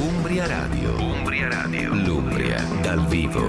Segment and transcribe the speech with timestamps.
[0.00, 0.96] Umbria Radio.
[0.98, 1.94] Umbria Radio.
[1.94, 3.46] L'Umbria dal vivo.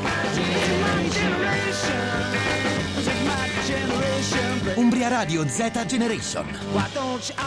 [4.74, 6.46] Umbria Radio Z Generation.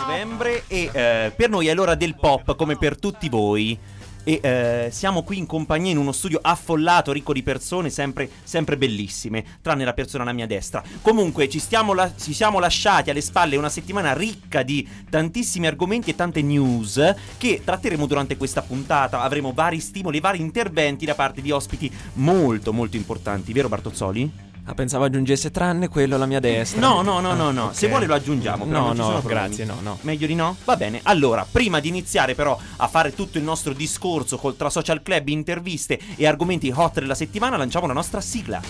[0.06, 3.98] novembre e eh, per noi è l'ora del pop come per tutti voi.
[4.24, 8.78] E eh, siamo qui in compagnia in uno studio affollato, ricco di persone, sempre, sempre
[8.78, 10.84] bellissime, tranne la persona alla mia destra.
[11.02, 11.62] Comunque ci,
[11.94, 17.16] la- ci siamo lasciati alle spalle una settimana ricca di tantissimi argomenti e tante news
[17.38, 19.22] che tratteremo durante questa puntata.
[19.22, 24.49] Avremo vari stimoli, vari interventi da parte di ospiti molto molto importanti, vero Bartozzoli?
[24.70, 26.80] Ah, pensavo aggiungesse tranne quello alla mia destra.
[26.80, 27.64] No, no, no, no, Ah, no.
[27.66, 27.74] ok.
[27.76, 28.66] Se vuole lo aggiungiamo.
[28.66, 29.98] però No, non ci no, grazie, no, no.
[30.02, 30.56] Meglio di no?
[30.64, 31.00] Va bene.
[31.04, 35.28] Allora, prima di iniziare però a fare tutto il nostro discorso col tra social club,
[35.30, 38.62] interviste e argomenti hot della settimana, lanciamo la nostra sigla.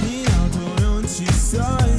[0.00, 1.98] In auto non ci sto, in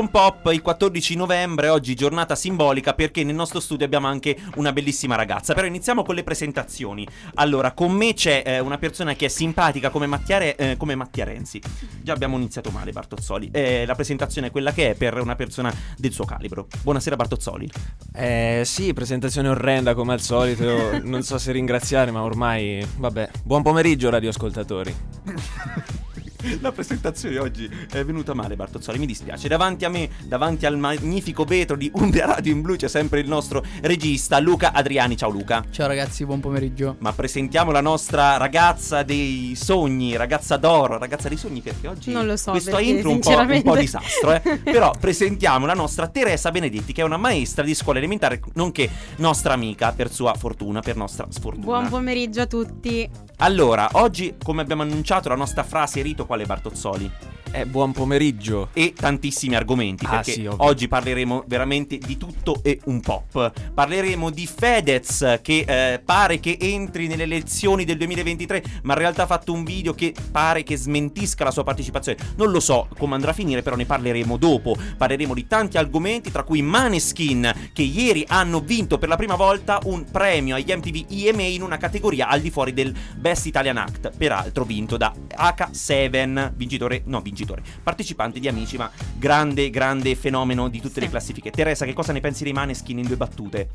[0.00, 4.72] un pop il 14 novembre, oggi giornata simbolica perché nel nostro studio abbiamo anche una
[4.72, 5.54] bellissima ragazza.
[5.54, 7.06] Però iniziamo con le presentazioni.
[7.34, 10.94] Allora, con me c'è eh, una persona che è simpatica come Mattia, Re- eh, come
[10.94, 11.60] Mattia Renzi.
[12.00, 13.50] Già abbiamo iniziato male, Bartozzoli.
[13.52, 16.66] Eh, la presentazione è quella che è per una persona del suo calibro.
[16.82, 17.70] Buonasera, Bartozzoli.
[18.14, 21.00] Eh sì, presentazione orrenda come al solito.
[21.02, 22.86] non so se ringraziare, ma ormai.
[22.96, 23.30] Vabbè.
[23.42, 24.94] Buon pomeriggio, radioascoltatori.
[26.60, 29.46] La presentazione oggi è venuta male, Bartozzoli, mi dispiace.
[29.46, 33.28] Davanti a me, davanti al magnifico vetro di Umbria Radio in Blu, c'è sempre il
[33.28, 35.16] nostro regista Luca Adriani.
[35.16, 35.64] Ciao Luca.
[35.70, 36.96] Ciao ragazzi, buon pomeriggio.
[36.98, 42.26] Ma presentiamo la nostra ragazza dei sogni, ragazza d'oro, ragazza dei sogni perché oggi Non
[42.26, 44.40] lo so, questo perché, intro un po', un po' disastro, eh.
[44.64, 49.52] Però presentiamo la nostra Teresa Benedetti che è una maestra di scuola elementare nonché nostra
[49.52, 51.64] amica per sua fortuna, per nostra sfortuna.
[51.64, 53.08] Buon pomeriggio a tutti.
[53.42, 57.10] Allora, oggi come abbiamo annunciato la nostra frase rito quale Bartozzoli
[57.54, 58.68] Eh, buon pomeriggio.
[58.72, 63.52] e tantissimi argomenti Ah, perché sì, oggi parleremo veramente di tutto e un pop.
[63.74, 69.24] Parleremo di Fedez che eh, pare che entri nelle elezioni del 2023, ma in realtà
[69.24, 72.16] ha fatto un video che pare che smentisca la sua partecipazione.
[72.36, 74.74] Non lo so come andrà a finire, però ne parleremo dopo.
[74.96, 79.78] Parleremo di tanti argomenti, tra cui Maneskin che ieri hanno vinto per la prima volta
[79.84, 84.10] un premio agli MTV EMA in una categoria al di fuori del Best Italian Act,
[84.16, 87.40] peraltro vinto da H7, vincitore, no vincitore,
[87.82, 91.00] partecipante di Amici, ma grande, grande fenomeno di tutte Sì.
[91.00, 91.50] le classifiche.
[91.50, 93.68] Teresa, che cosa ne pensi dei Maneskin in due battute?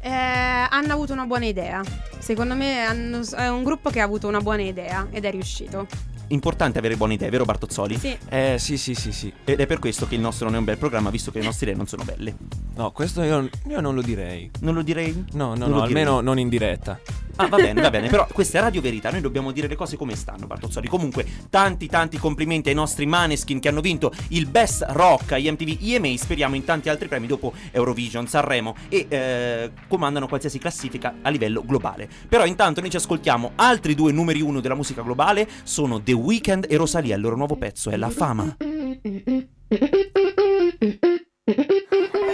[0.00, 1.82] Eh, hanno avuto una buona idea.
[2.18, 5.86] Secondo me hanno- è un gruppo che ha avuto una buona idea ed è riuscito.
[6.30, 7.96] Importante avere buone idee, vero Bartozzoli?
[7.98, 8.16] Sì.
[8.28, 9.32] Eh sì, sì, sì, sì.
[9.44, 11.44] Ed è per questo che il nostro non è un bel programma, visto che le
[11.46, 12.34] nostre idee non sono belle.
[12.74, 14.50] No, questo io, io non lo direi.
[14.60, 15.24] Non lo direi?
[15.32, 16.02] No, no, Non no, lo direi.
[16.02, 17.00] almeno non in diretta.
[17.40, 19.96] Ah, va bene, va bene, però questa è Radio Verità, noi dobbiamo dire le cose
[19.96, 20.88] come stanno, Bartozzoli.
[20.88, 25.78] Comunque, tanti tanti complimenti ai nostri Maneskin che hanno vinto il Best Rock ai MTV
[25.80, 31.28] EMA, speriamo in tanti altri premi dopo Eurovision, Sanremo e eh, comandano qualsiasi classifica a
[31.30, 32.08] livello globale.
[32.28, 36.66] Però intanto noi ci ascoltiamo altri due numeri uno della musica globale, sono The Weeknd
[36.68, 38.56] e Rosalia, il loro nuovo pezzo è La Fama.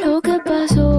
[0.05, 0.94] Lo que pasó,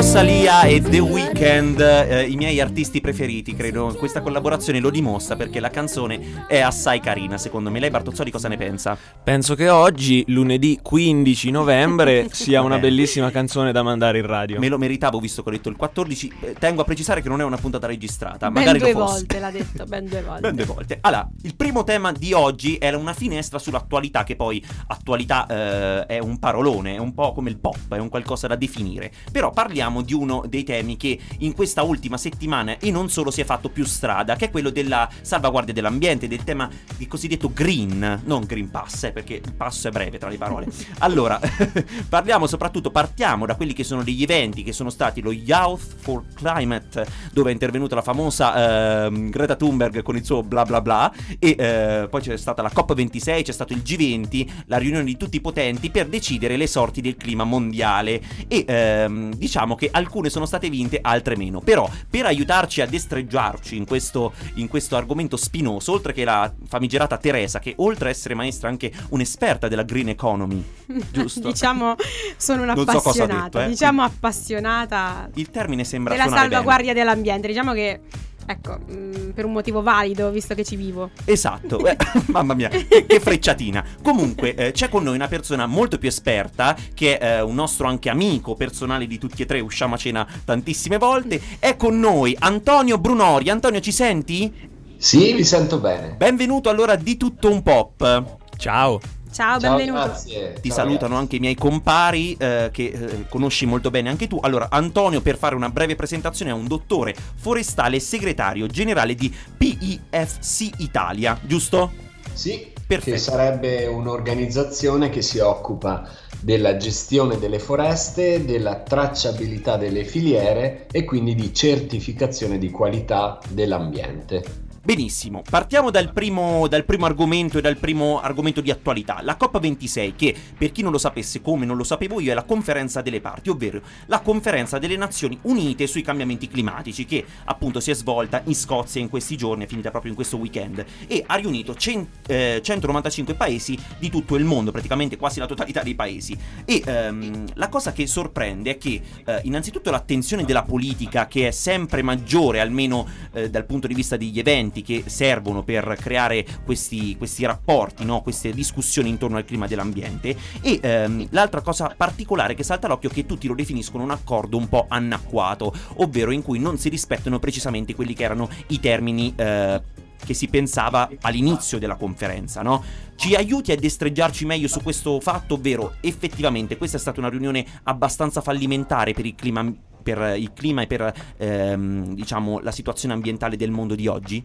[0.00, 3.92] Rosalia e The Weeknd, eh, i miei artisti preferiti, credo.
[3.98, 7.80] Questa collaborazione lo dimostra perché la canzone è assai carina, secondo me.
[7.80, 8.96] Lei, Bartozzoli, cosa ne pensa?
[9.24, 12.78] Penso che oggi, lunedì 15 novembre, sia una Eh.
[12.78, 14.60] bellissima canzone da mandare in radio.
[14.60, 16.32] Me lo meritavo visto che ho detto il 14.
[16.42, 18.52] Eh, tengo a precisare che non è una puntata registrata.
[18.52, 19.14] ben magari due lo fosse.
[19.14, 20.40] volte l'ha detto, ben due volte.
[20.42, 20.98] Ben due volte.
[21.00, 26.18] Allora, il primo tema di oggi era una finestra sull'attualità, che poi attualità eh, è
[26.20, 29.10] un parolone, è un po' come il pop, è un qualcosa da definire.
[29.32, 33.40] Però parliamo di uno dei temi che in questa ultima settimana e non solo si
[33.40, 38.22] è fatto più strada, che è quello della salvaguardia dell'ambiente, del tema del cosiddetto green,
[38.24, 40.66] non green pass, eh, perché il passo è breve tra le parole.
[41.00, 41.38] Allora,
[42.08, 46.24] parliamo soprattutto, partiamo da quelli che sono degli eventi che sono stati lo Youth for
[46.34, 51.12] Climate, dove è intervenuta la famosa ehm, Greta Thunberg con il suo bla bla bla,
[51.38, 55.36] e eh, poi c'è stata la COP26, c'è stato il G20, la riunione di tutti
[55.36, 58.20] i potenti per decidere le sorti del clima mondiale.
[58.48, 61.60] E ehm, diciamo che alcune sono state vinte, altre meno.
[61.60, 67.16] Però per aiutarci a destreggiarci in questo, in questo argomento spinoso, oltre che la famigerata
[67.16, 70.62] Teresa, che oltre a essere maestra è anche un'esperta della green economy,
[71.10, 71.48] giusto?
[71.48, 71.94] diciamo,
[72.36, 73.42] sono Non so un'appassionata.
[73.44, 73.68] detto, eh.
[73.68, 76.60] Diciamo appassionata Il termine sembra della suonare bene.
[76.60, 77.46] salvaguardia dell'ambiente.
[77.46, 78.00] Diciamo che,
[78.48, 81.10] ecco, mh, per un motivo valido, visto che ci vivo.
[81.24, 81.96] Esatto, eh,
[82.28, 83.84] mamma mia, che, che frecciatina.
[84.02, 87.86] Comunque, eh, c'è con noi una persona molto più esperta, che è eh, un nostro
[87.86, 91.40] anche amico personale di tutti e tre, usciamo a cena tantissime volte.
[91.58, 93.50] È con noi Antonio Brunori.
[93.50, 94.52] Antonio, ci senti?
[94.96, 96.14] Sì, vi sento bene.
[96.16, 98.36] Benvenuto allora di tutto un pop.
[98.56, 99.17] Ciao.
[99.30, 100.04] Ciao, Ciao, benvenuto.
[100.04, 100.52] grazie.
[100.60, 101.20] Ti Ciao, salutano ragazzi.
[101.22, 104.38] anche i miei compari eh, che eh, conosci molto bene anche tu.
[104.42, 109.34] Allora, Antonio, per fare una breve presentazione, è un dottore forestale e segretario generale di
[109.56, 111.92] PIFC Italia, giusto?
[112.32, 113.10] Sì, Perfetto.
[113.10, 116.08] che sarebbe un'organizzazione che si occupa
[116.40, 124.67] della gestione delle foreste, della tracciabilità delle filiere e quindi di certificazione di qualità dell'ambiente.
[124.80, 130.14] Benissimo, partiamo dal primo, dal primo argomento e dal primo argomento di attualità, la COP26
[130.16, 133.20] che per chi non lo sapesse come non lo sapevo io è la conferenza delle
[133.20, 138.40] parti, ovvero la conferenza delle Nazioni Unite sui cambiamenti climatici che appunto si è svolta
[138.44, 142.08] in Scozia in questi giorni, è finita proprio in questo weekend e ha riunito cen-
[142.26, 146.38] eh, 195 paesi di tutto il mondo, praticamente quasi la totalità dei paesi.
[146.64, 151.50] E ehm, la cosa che sorprende è che eh, innanzitutto l'attenzione della politica che è
[151.50, 157.16] sempre maggiore almeno eh, dal punto di vista degli eventi che servono per creare questi,
[157.16, 158.22] questi rapporti, no?
[158.22, 160.36] queste discussioni intorno al clima dell'ambiente.
[160.60, 164.56] E ehm, l'altra cosa particolare che salta all'occhio è che tutti lo definiscono un accordo
[164.56, 169.32] un po' anacquato, ovvero in cui non si rispettano precisamente quelli che erano i termini.
[169.36, 172.82] eh, che si pensava all'inizio della conferenza, no?
[173.16, 177.64] Ci aiuti a destreggiarci meglio su questo fatto, ovvero effettivamente questa è stata una riunione
[177.84, 179.72] abbastanza fallimentare per il clima,
[180.02, 184.44] per il clima e per ehm, diciamo la situazione ambientale del mondo di oggi?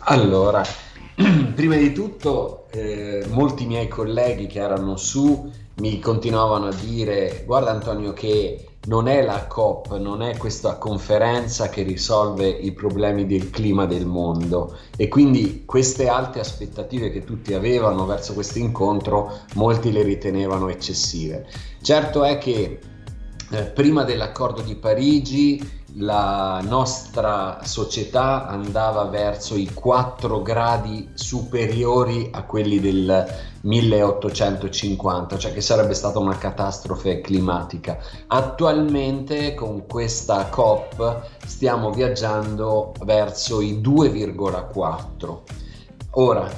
[0.00, 0.62] Allora,
[1.54, 5.50] prima di tutto, eh, molti miei colleghi che erano su
[5.80, 11.68] mi continuavano a dire: Guarda, Antonio, che non è la COP, non è questa conferenza
[11.68, 14.76] che risolve i problemi del clima del mondo.
[14.96, 21.46] E quindi queste alte aspettative che tutti avevano verso questo incontro, molti le ritenevano eccessive.
[21.82, 22.78] Certo è che
[23.50, 32.44] eh, prima dell'accordo di Parigi la nostra società andava verso i 4 gradi superiori a
[32.44, 33.26] quelli del
[33.62, 37.98] 1850, cioè che sarebbe stata una catastrofe climatica.
[38.28, 45.38] Attualmente con questa COP stiamo viaggiando verso i 2,4.
[46.12, 46.48] Ora,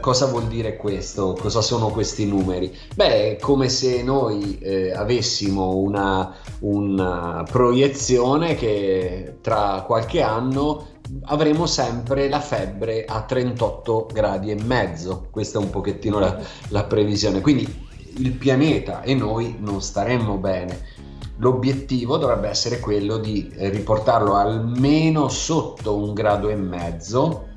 [0.00, 1.36] cosa vuol dire questo?
[1.38, 2.76] Cosa sono questi numeri?
[2.94, 10.88] Beh, è come se noi eh, avessimo una, una proiezione che tra qualche anno
[11.24, 15.28] avremo sempre la febbre a 38 gradi e mezzo.
[15.30, 16.38] Questa è un pochettino la,
[16.68, 17.40] la previsione.
[17.40, 17.82] Quindi
[18.16, 20.92] il pianeta e noi non staremmo bene.
[21.38, 27.48] L'obiettivo dovrebbe essere quello di eh, riportarlo almeno sotto un grado e mezzo,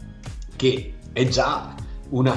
[0.56, 1.76] che è già
[2.10, 2.34] una,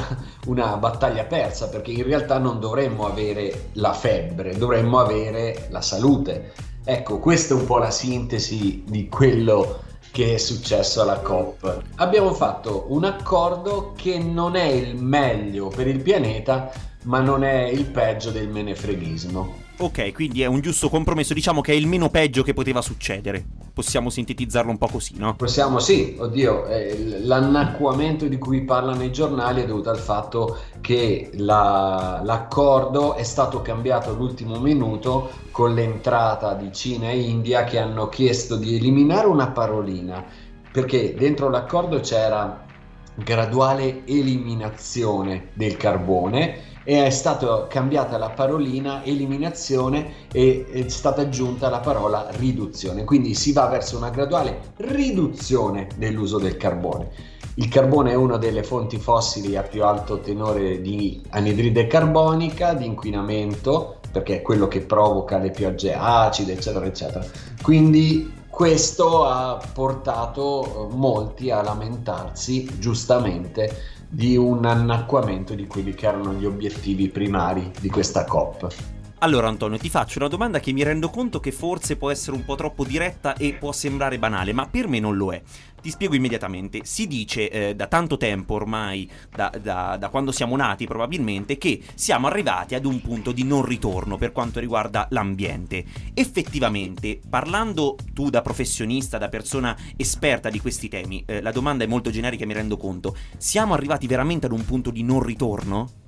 [0.46, 6.52] una battaglia persa, perché in realtà non dovremmo avere la febbre, dovremmo avere la salute.
[6.84, 9.80] Ecco, questa è un po' la sintesi di quello
[10.10, 11.82] che è successo alla COP.
[11.96, 16.70] Abbiamo fatto un accordo che non è il meglio per il pianeta,
[17.04, 19.59] ma non è il peggio del menefreghismo.
[19.82, 23.42] Ok, quindi è un giusto compromesso, diciamo che è il meno peggio che poteva succedere.
[23.72, 25.36] Possiamo sintetizzarlo un po' così, no?
[25.36, 31.30] Possiamo, sì, oddio, eh, l'annacquamento di cui parlano i giornali è dovuto al fatto che
[31.36, 38.10] la- l'accordo è stato cambiato all'ultimo minuto con l'entrata di Cina e India che hanno
[38.10, 40.22] chiesto di eliminare una parolina,
[40.70, 42.66] perché dentro l'accordo c'era
[43.14, 51.68] graduale eliminazione del carbone e è stata cambiata la parolina eliminazione e è stata aggiunta
[51.68, 53.04] la parola riduzione.
[53.04, 57.10] Quindi si va verso una graduale riduzione dell'uso del carbone.
[57.54, 62.86] Il carbone è una delle fonti fossili a più alto tenore di anidride carbonica, di
[62.86, 67.24] inquinamento, perché è quello che provoca le piogge acide, eccetera, eccetera.
[67.60, 76.32] Quindi questo ha portato molti a lamentarsi giustamente di un annacquamento di quelli che erano
[76.32, 78.99] gli obiettivi primari di questa COP.
[79.22, 82.42] Allora Antonio, ti faccio una domanda che mi rendo conto che forse può essere un
[82.42, 85.42] po' troppo diretta e può sembrare banale, ma per me non lo è.
[85.82, 86.80] Ti spiego immediatamente.
[86.84, 91.82] Si dice eh, da tanto tempo ormai, da, da- da quando siamo nati probabilmente, che
[91.94, 95.84] siamo arrivati ad un punto di non ritorno per quanto riguarda l'ambiente.
[96.14, 101.86] Effettivamente, parlando tu da professionista, da persona esperta di questi temi, eh, la domanda è
[101.86, 103.14] molto generica, mi rendo conto.
[103.36, 105.99] Siamo arrivati veramente ad un punto di non ritorno?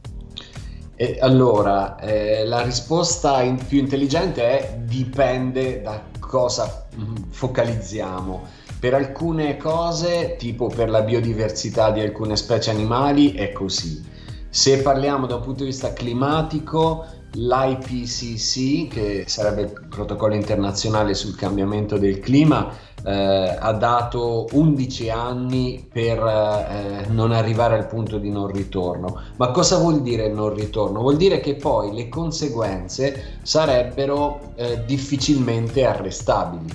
[1.02, 8.46] E allora, eh, la risposta in- più intelligente è dipende da cosa mm, focalizziamo.
[8.78, 14.00] Per alcune cose, tipo per la biodiversità di alcune specie animali, è così.
[14.48, 21.34] Se parliamo da un punto di vista climatico, l'IPCC, che sarebbe il protocollo internazionale sul
[21.34, 22.70] cambiamento del clima,
[23.04, 29.20] eh, ha dato 11 anni per eh, non arrivare al punto di non ritorno.
[29.36, 31.00] Ma cosa vuol dire non ritorno?
[31.00, 36.72] Vuol dire che poi le conseguenze sarebbero eh, difficilmente arrestabili,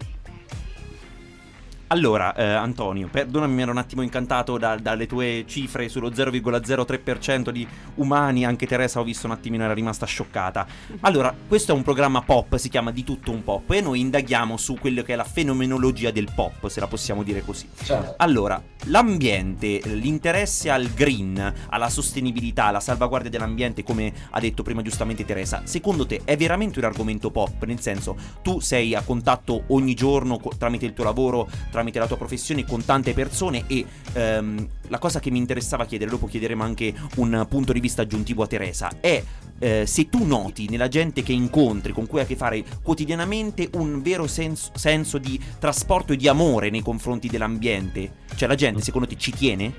[1.96, 7.52] Allora, eh, Antonio, perdonami, mi ero un attimo incantato da- dalle tue cifre sullo 0,03%
[7.52, 10.68] di umani, anche Teresa ho visto un attimino era rimasta scioccata.
[11.00, 14.58] Allora, questo è un programma pop, si chiama Di tutto un pop e noi indaghiamo
[14.58, 17.70] su quello che è la fenomenologia del pop, se la possiamo dire così.
[17.82, 18.16] Certo.
[18.18, 25.24] Allora, l'ambiente, l'interesse al green, alla sostenibilità, alla salvaguardia dell'ambiente, come ha detto prima giustamente
[25.24, 27.64] Teresa, secondo te è veramente un argomento pop?
[27.64, 32.08] Nel senso, tu sei a contatto ogni giorno co- tramite il tuo lavoro, tramite la
[32.08, 36.64] tua professione con tante persone e ehm, la cosa che mi interessava chiedere, dopo chiederemo
[36.64, 39.24] anche un punto di vista aggiuntivo a Teresa, è
[39.60, 43.70] eh, se tu noti nella gente che incontri, con cui hai a che fare quotidianamente,
[43.74, 48.24] un vero senso, senso di trasporto e di amore nei confronti dell'ambiente.
[48.36, 49.74] Cioè la gente secondo te ci tiene?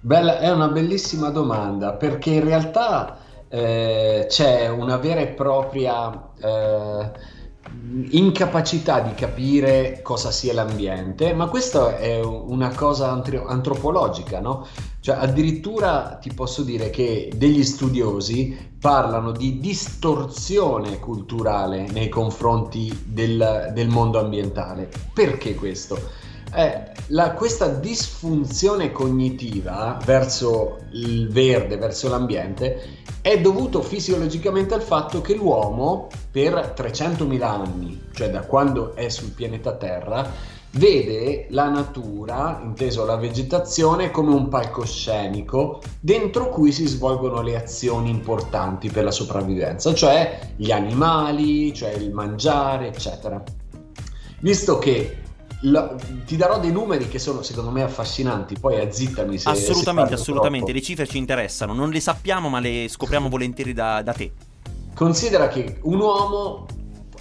[0.00, 7.10] Bella, è una bellissima domanda perché in realtà eh, c'è una vera e propria eh,
[8.10, 14.66] incapacità di capire cosa sia l'ambiente, ma questa è una cosa antropologica, no?
[15.00, 23.70] Cioè addirittura ti posso dire che degli studiosi parlano di distorsione culturale nei confronti del,
[23.72, 24.88] del mondo ambientale.
[25.12, 26.26] Perché questo?
[26.54, 35.20] Eh, la- questa disfunzione cognitiva verso il verde, verso l'ambiente, è dovuto fisiologicamente al fatto
[35.20, 42.60] che l'uomo per 300.000 anni, cioè da quando è sul pianeta Terra, vede la natura,
[42.62, 49.10] inteso la vegetazione, come un palcoscenico dentro cui si svolgono le azioni importanti per la
[49.10, 53.42] sopravvivenza, cioè gli animali, cioè il mangiare, eccetera.
[54.40, 55.16] Visto che
[55.62, 60.10] la- ti darò dei numeri che sono secondo me affascinanti, poi azzittami se se assolutamente,
[60.10, 60.58] parlo assolutamente.
[60.66, 60.78] troppo.
[60.78, 64.32] Le cifre ci interessano, non le sappiamo, ma le scopriamo volentieri da, da te.
[64.94, 66.66] Considera che un uomo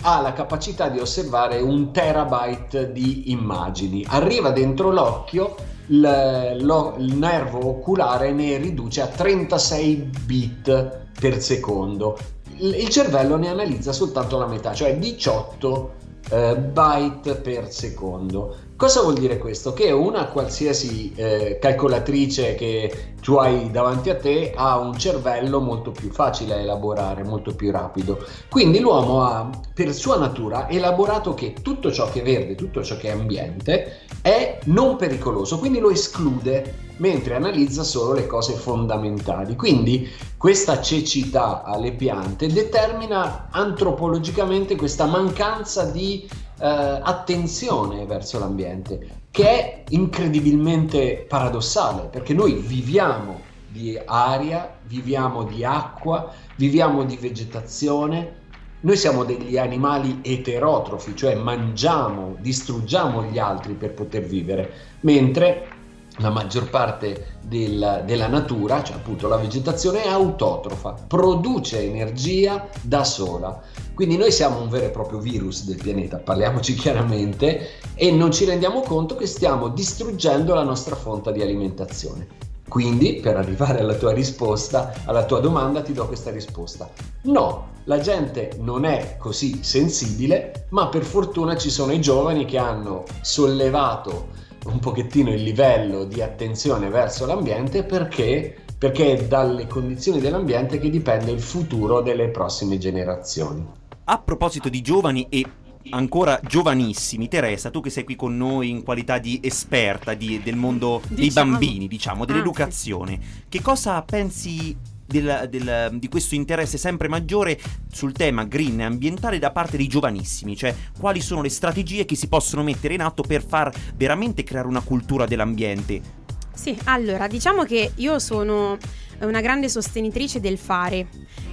[0.01, 4.06] ha la capacità di osservare un terabyte di immagini.
[4.08, 5.56] Arriva dentro l'occhio,
[5.88, 12.17] il, lo- il nervo oculare ne riduce a 36 bit per secondo.
[12.60, 15.97] Il, cervello ne analizza soltanto la metà, cioè 18 eh,
[16.30, 18.56] byte per secondo.
[18.78, 19.74] Cosa vuol dire questo?
[19.74, 25.90] Che una qualsiasi eh, calcolatrice che tu hai davanti a te ha un cervello molto
[25.90, 28.24] più facile da elaborare, molto più rapido.
[28.48, 32.98] Quindi l'uomo ha, per sua natura, elaborato che tutto ciò che è verde, tutto ciò
[32.98, 39.56] che è ambiente, è non pericoloso, quindi lo esclude mentre analizza solo le cose fondamentali.
[39.56, 40.08] Quindi
[40.38, 49.84] questa cecità alle piante determina antropologicamente questa mancanza di eh, attenzione verso l'ambiente, che è
[49.90, 58.46] incredibilmente paradossale, perché noi viviamo di aria, viviamo di acqua, viviamo di vegetazione.
[58.80, 64.72] Noi siamo degli animali eterotrofi, cioè mangiamo, distruggiamo gli altri per poter vivere,
[65.02, 65.77] mentre
[66.18, 73.04] la maggior parte del- della natura, cioè appunto la vegetazione, è autotrofa, produce energia da
[73.04, 73.62] sola.
[73.94, 78.46] Quindi noi siamo un vero e proprio virus del pianeta, parliamoci chiaramente, e non ci
[78.46, 82.46] rendiamo conto che stiamo distruggendo la nostra fonte di alimentazione.
[82.68, 86.90] Quindi, per arrivare alla tua risposta, alla tua domanda, ti do questa risposta.
[87.24, 92.58] No, la gente non è così sensibile, ma per fortuna ci sono i giovani che
[92.58, 100.20] hanno sollevato un pochettino il livello di attenzione verso l'ambiente perché, perché è dalle condizioni
[100.20, 103.66] dell'ambiente che dipende il futuro delle prossime generazioni.
[104.06, 105.46] A proposito di giovani e
[105.90, 110.56] ancora giovanissimi, Teresa, tu che sei qui con noi in qualità di esperta di- del
[110.56, 111.52] mondo dei Diciamo.
[111.52, 113.20] bambini, diciamo, Ah, dell'educazione,
[113.50, 114.76] che cosa pensi
[115.08, 117.60] del- del- di questo interesse sempre maggiore
[117.92, 120.56] sul tema green e ambientale da parte dei giovanissimi?
[120.56, 124.68] Cioè, quali sono le strategie che si possono mettere in atto per far veramente creare
[124.68, 126.26] una cultura dell'ambiente?
[126.54, 128.78] Sì, allora, diciamo che io sono
[129.20, 131.08] una grande sostenitrice del fare.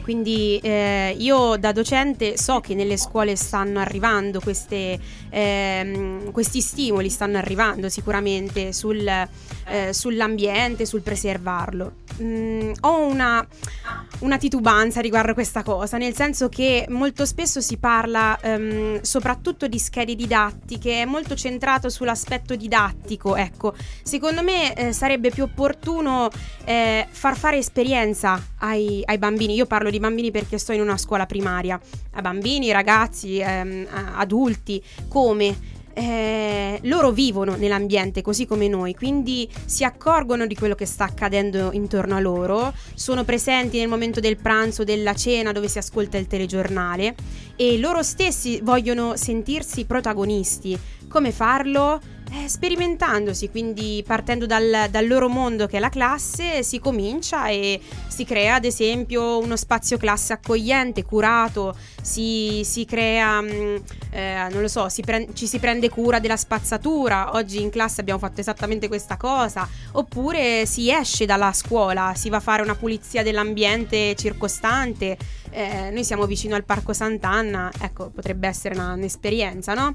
[0.04, 4.98] Quindi eh, io da docente so che nelle scuole stanno arrivando queste,
[5.30, 12.02] ehm, questi stimoli, stanno arrivando sicuramente sul, eh, sull'ambiente, sul preservarlo.
[12.22, 13.44] Mm, ho una,
[14.20, 19.66] una titubanza riguardo a questa cosa, nel senso che molto spesso si parla ehm, soprattutto
[19.68, 23.74] di schede didattiche, è molto centrato sull'aspetto didattico, ecco.
[24.02, 26.28] Secondo me eh, sarebbe più opportuno
[26.66, 29.54] eh, far fare esperienza ai, ai bambini.
[29.54, 31.80] Io parlo di bambini perché sto in una scuola primaria,
[32.12, 39.84] a bambini, ragazzi, ehm, adulti, come eh, loro vivono nell'ambiente così come noi, quindi si
[39.84, 44.84] accorgono di quello che sta accadendo intorno a loro, sono presenti nel momento del pranzo,
[44.84, 47.14] della cena dove si ascolta il telegiornale
[47.56, 50.78] e loro stessi vogliono sentirsi protagonisti.
[51.08, 52.00] Come farlo?
[52.36, 57.80] Eh, sperimentandosi, quindi partendo dal, dal loro mondo che è la classe, si comincia e
[58.08, 64.62] si crea ad esempio uno spazio classe accogliente, curato, si, si crea, mh, eh, non
[64.62, 68.40] lo so, si pre- ci si prende cura della spazzatura, oggi in classe abbiamo fatto
[68.40, 74.16] esattamente questa cosa, oppure si esce dalla scuola, si va a fare una pulizia dell'ambiente
[74.16, 75.16] circostante,
[75.50, 79.94] eh, noi siamo vicino al Parco Sant'Anna, ecco, potrebbe essere una- un'esperienza, no?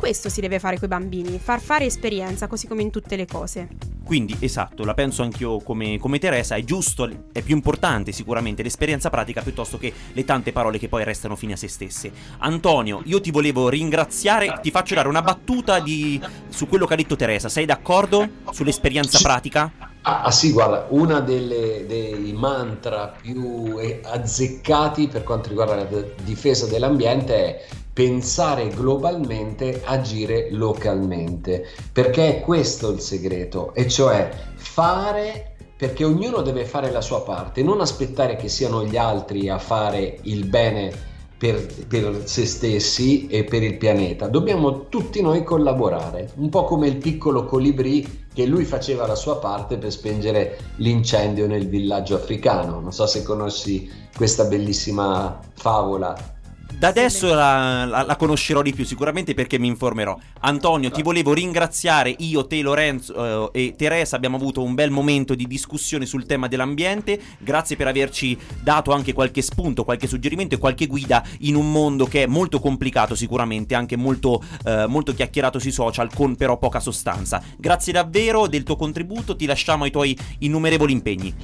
[0.00, 3.26] Questo si deve fare con i bambini, far fare esperienza, così come in tutte le
[3.26, 3.68] cose.
[4.02, 9.10] Quindi, esatto, la penso anch'io come, come Teresa, è giusto, è più importante sicuramente l'esperienza
[9.10, 12.10] pratica piuttosto che le tante parole che poi restano fine a se stesse.
[12.38, 16.96] Antonio, io ti volevo ringraziare, ti faccio dare una battuta di- su quello che ha
[16.96, 19.22] detto Teresa, sei d'accordo sull'esperienza Sì.
[19.22, 19.70] pratica?
[20.02, 26.02] Ah, ah, sì, guarda, una delle, dei mantra più eh, azzeccati per quanto riguarda la
[26.24, 27.64] difesa dell'ambiente è
[28.00, 36.64] pensare globalmente, agire localmente, perché è questo il segreto, e cioè fare perché ognuno deve
[36.64, 40.90] fare la sua parte, non aspettare che siano gli altri a fare il bene
[41.36, 44.28] per, per se stessi e per il pianeta.
[44.28, 49.36] Dobbiamo tutti noi collaborare, un po' come il piccolo colibrì che lui faceva la sua
[49.36, 52.80] parte per spengere l'incendio nel villaggio africano.
[52.80, 56.38] Non so se conosci questa bellissima favola.
[56.72, 60.18] Da adesso la, la- la conoscerò di più sicuramente perché mi informerò.
[60.40, 65.34] Antonio, ti volevo ringraziare, io, te, Lorenzo eh, e Teresa abbiamo avuto un bel momento
[65.34, 67.20] di discussione sul tema dell'ambiente.
[67.38, 72.06] Grazie per averci dato anche qualche spunto, qualche suggerimento e qualche guida in un mondo
[72.06, 76.80] che è molto complicato sicuramente, anche molto, eh, molto chiacchierato sui social con però poca
[76.80, 77.42] sostanza.
[77.58, 81.34] Grazie davvero del tuo contributo, ti lasciamo ai tuoi innumerevoli impegni.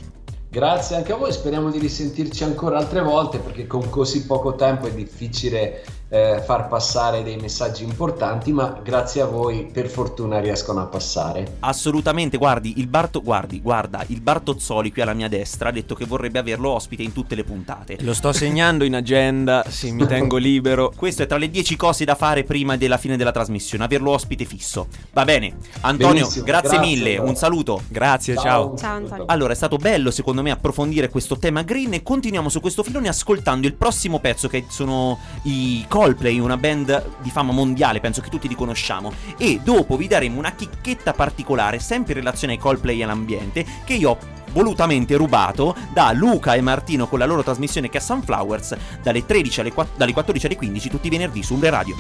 [0.57, 4.87] Grazie anche a voi, speriamo di risentirci ancora altre volte perché con così poco tempo
[4.87, 10.81] è difficile eh, far passare dei messaggi importanti, ma grazie a voi per fortuna riescono
[10.81, 11.57] a passare.
[11.61, 16.05] Assolutamente, guardi, il Barto, guardi, guarda, il Bartozzoli qui alla mia destra ha detto che
[16.05, 17.97] vorrebbe averlo ospite in tutte le puntate.
[18.01, 20.93] Lo sto segnando in agenda, sì, mi tengo libero.
[20.97, 24.45] Questo è tra le 10 cose da fare prima della fine della trasmissione, averlo ospite
[24.45, 24.87] fisso.
[25.13, 27.31] Va bene, Antonio, grazie, grazie, mille, allora.
[27.31, 27.83] un saluto.
[27.89, 28.77] Grazie, ciao.
[28.77, 29.25] Ciao, Antonio.
[29.27, 33.09] Allora, è stato bello secondo me approfondire questo tema green e continuiamo su questo filone
[33.09, 38.29] ascoltando il prossimo pezzo che sono i Coldplay, una band di fama mondiale, penso che
[38.29, 39.11] tutti li conosciamo.
[39.39, 43.95] E dopo vi daremo una chicchetta particolare, sempre in relazione ai Coldplay e all'ambiente, che
[43.95, 44.19] io ho
[44.53, 49.73] volutamente rubato da Luca e Martino con la loro trasmissione è Sunflowers dalle, 13 alle
[49.73, 51.97] 4 dalle 14 alle 15 tutti i venerdì su Ure Radio.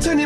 [0.00, 0.20] Turn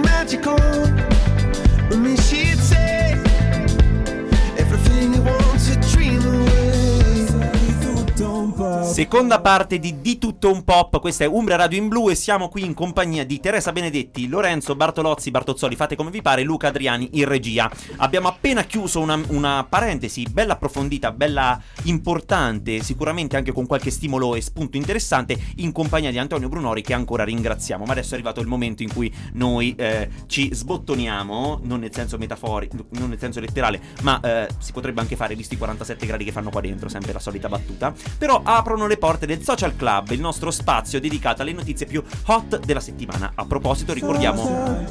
[8.98, 12.48] Seconda parte di Di tutto un pop, questa è Umbria Radio in Blu e siamo
[12.48, 17.10] qui in compagnia di Teresa Benedetti, Lorenzo Bartolozzi, Bartozzoli, fate come vi pare, Luca Adriani
[17.12, 17.70] in regia.
[17.98, 24.34] Abbiamo appena chiuso una, una parentesi bella approfondita, bella importante, sicuramente anche con qualche stimolo
[24.34, 27.84] e spunto interessante, in compagnia di Antonio Brunori che ancora ringraziamo.
[27.84, 32.18] Ma adesso è arrivato il momento in cui noi eh, ci sbottoniamo, non nel senso
[32.18, 36.24] metaforico, non nel senso letterale, ma eh, si potrebbe anche fare visti i 47 gradi
[36.24, 37.94] che fanno qua dentro, sempre la solita battuta.
[38.18, 42.58] Però aprono le porte del Social Club, il nostro spazio dedicato alle notizie più hot
[42.64, 43.32] della settimana.
[43.34, 44.86] A proposito, ricordiamo.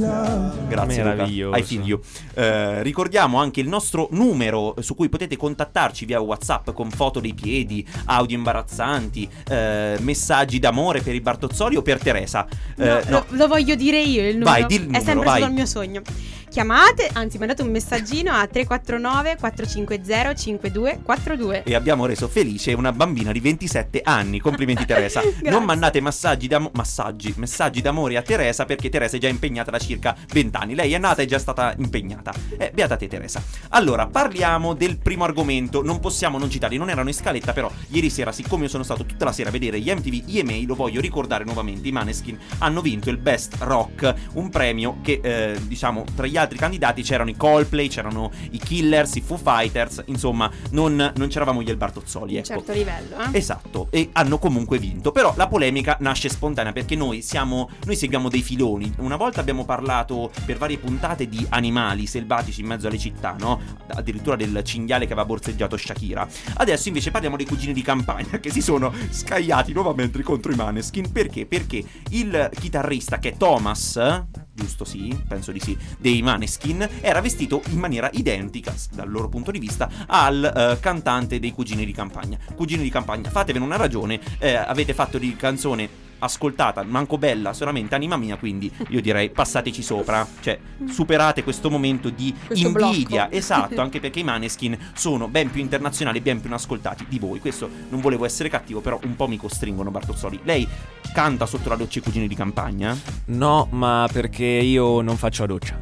[0.68, 1.58] Grazie, Luca.
[1.58, 2.00] I feel you.
[2.34, 7.34] Eh, ricordiamo anche il nostro numero su cui potete contattarci via WhatsApp con foto dei
[7.34, 12.46] piedi, audio imbarazzanti, eh, messaggi d'amore per i Bartozzoli o per Teresa.
[12.78, 13.02] Eh, No, no.
[13.10, 14.52] Lo, lo voglio dire io il numero.
[14.52, 15.36] Vai, di il È numero, sempre vai.
[15.38, 16.02] stato il mio sogno.
[16.50, 21.64] Chiamate, anzi mandate un messaggino a 349 450 5242.
[21.64, 24.40] E abbiamo reso felice una bambina di 27 anni.
[24.40, 25.22] Complimenti Teresa.
[25.44, 29.78] Non mandate massaggi d'amo- massaggi, messaggi d'amore a Teresa perché Teresa è già impegnata da
[29.78, 30.74] circa 20 anni.
[30.74, 32.34] Lei è nata e è già stata impegnata.
[32.58, 33.44] Eh, beata te Teresa.
[33.70, 35.84] Allora, parliamo del primo argomento.
[35.84, 39.06] Non possiamo non citarli, non erano in scaletta, però ieri sera, siccome io sono stato
[39.06, 41.88] tutta la sera a vedere gli MTV EMA, lo voglio ricordare nuovamente.
[41.90, 46.58] I Maneskin hanno vinto il Best Rock, un premio che, eh, diciamo, tra gli altri
[46.58, 51.69] candidati c'erano i Coldplay, c'erano i Killers, i Foo Fighters, insomma, non, non c'eravamo gli
[51.69, 52.47] Albertozzoli, Un ecco.
[52.47, 53.38] certo livello, eh.
[53.38, 55.12] Esatto, e hanno comunque vinto.
[55.12, 57.69] Però la polemica nasce spontanea perché noi siamo.
[57.86, 58.93] Noi seguiamo dei filoni.
[58.97, 63.60] Una volta abbiamo parlato per varie puntate di animali selvatici in mezzo alle città, no?
[63.88, 66.28] Addirittura del cinghiale che aveva borseggiato Shakira.
[66.56, 71.12] Adesso invece parliamo dei cugini di campagna che si sono scagliati nuovamente contro i Maneskin.
[71.12, 71.45] Perché?
[71.45, 74.45] Perché il chitarrista che è Thomas.
[74.58, 79.52] Giusto sì, penso di sì, dei Maneskin, era vestito in maniera identica, dal loro punto
[79.52, 82.39] di vista, al eh, cantante dei Cugini di Campagna.
[82.56, 87.95] Cugini di Campagna, fatevene una ragione, eh, avete fatto di canzone ascoltata, manco bella, solamente
[87.95, 93.36] anima mia, quindi io direi passateci sopra, cioè superate questo momento di Questo invidia, blocco.
[93.38, 97.39] esatto, anche perché i Maneskin sono ben più internazionali e ben più ascoltati di voi.
[97.39, 100.39] Questo non volevo essere cattivo, però un po' mi costringono Bartozzoli.
[100.43, 100.67] Lei
[101.13, 102.97] canta sotto la doccia i Cugini di Campagna?
[103.25, 105.80] No, ma perché io non faccio la doccia.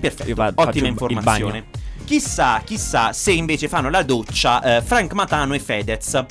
[0.00, 1.64] Perfetto, Io vado- ottima informazione.
[2.04, 6.24] Chissà, chissà se invece fanno la doccia eh, Frank Matano e Fedez.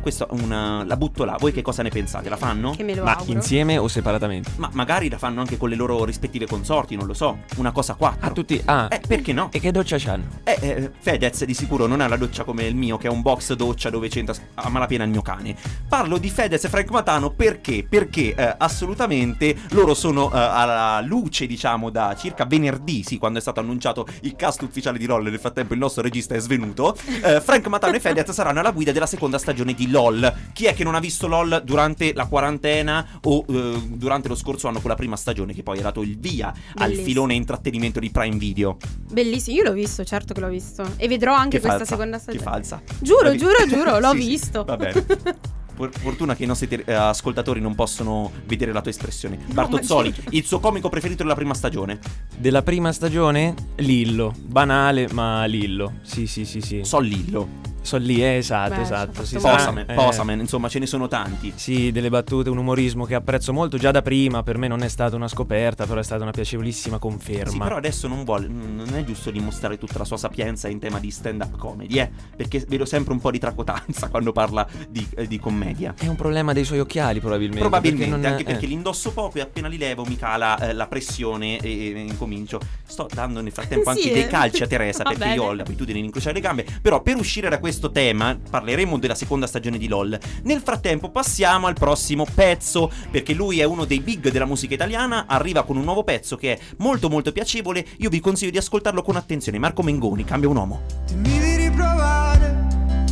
[0.00, 1.36] Questa è una, la butto là.
[1.38, 2.28] Voi che cosa ne pensate?
[2.28, 2.72] La fanno?
[2.72, 3.32] Che me lo Ma auguro.
[3.32, 4.50] insieme o separatamente?
[4.56, 7.38] Ma magari la fanno anche con le loro rispettive consorti, non lo so.
[7.56, 8.26] Una cosa a quattro.
[8.26, 8.60] Ah, tutti.
[8.64, 9.48] Ah, Eh, perché no?
[9.52, 10.24] e che doccia c'hanno?
[10.44, 13.20] Eh, eh, Fedez di sicuro non ha la doccia come il mio, che è un
[13.22, 15.54] box doccia dove c'entra a malapena il mio cane.
[15.88, 17.84] Parlo di Fedez e Frank Matano perché?
[17.88, 23.42] Perché eh, assolutamente loro sono eh, alla luce, diciamo, da circa venerdì, sì, quando è
[23.42, 25.22] stato annunciato il cast ufficiale di LOL.
[25.24, 26.96] Nel frattempo il nostro regista è svenuto.
[27.22, 30.32] Eh, Frank Matano e Fedez saranno alla guida della seconda stagione di LOL.
[30.52, 34.68] Chi è che non ha visto LOL durante la quarantena o eh, durante lo scorso
[34.68, 37.06] anno con la prima stagione, che poi ha dato il via al Bellissimo.
[37.06, 38.76] filone intrattenimento di Prime Video?
[39.10, 40.84] Bellissimo, io l'ho visto, certo che l'ho visto.
[40.96, 42.44] E vedrò anche Che questa falsa, seconda Che stagione.
[42.44, 42.82] falsa.
[43.00, 44.64] Giuro, giuro, giuro, l'ho Sì, sì, visto.
[44.64, 45.04] Va bene.
[45.80, 49.38] For- Fortuna che i nostri te- eh, ascoltatori non possono vedere la tua espressione.
[49.50, 50.28] Bartozzoli, ma giuro.
[50.32, 51.98] il suo comico preferito della prima stagione.
[52.36, 53.54] Della prima stagione?
[53.76, 54.34] Lillo.
[54.38, 55.94] Banale, ma Lillo.
[56.02, 56.80] Sì, sì, sì, sì.
[56.84, 57.48] So Lillo.
[57.82, 59.24] Sono lì, eh, esatto, Beh, esatto.
[59.24, 61.52] fatto Posamen, eh, Posamen, insomma, ce ne sono tanti.
[61.56, 64.42] Sì, delle battute, un umorismo che apprezzo molto già da prima.
[64.42, 67.50] Per me non è stata una scoperta, però è stata una piacevolissima conferma.
[67.50, 70.98] Sì, però adesso non vuole, non è giusto dimostrare tutta la sua sapienza in tema
[71.00, 72.10] di stand-up comedy, eh?
[72.36, 75.94] Perché vedo sempre un po' di tracotanza quando parla di, eh, di commedia.
[75.98, 77.60] È un problema dei suoi occhiali, probabilmente.
[77.60, 78.68] Probabilmente, perché non- anche perché eh.
[78.68, 82.60] li indosso poco e appena li levo mi cala eh, la pressione e, e incomincio.
[82.86, 84.26] Sto dando nel frattempo Sì, anche dei eh.
[84.26, 85.40] calci a Teresa perché io bene.
[85.40, 86.66] ho l'abitudine di incrociare le gambe.
[86.82, 90.18] Però per uscire da questo tema parleremo della seconda stagione di LOL.
[90.42, 95.26] Nel frattempo passiamo al prossimo pezzo perché lui è uno dei big della musica italiana,
[95.26, 97.86] arriva con un nuovo pezzo che è molto molto piacevole.
[97.98, 99.58] Io vi consiglio di ascoltarlo con attenzione.
[99.58, 100.80] Marco Mengoni, cambia un uomo.
[101.06, 102.66] Dimmi di riprovare,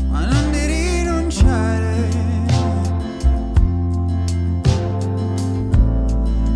[0.09, 2.09] ma non di rinunciare.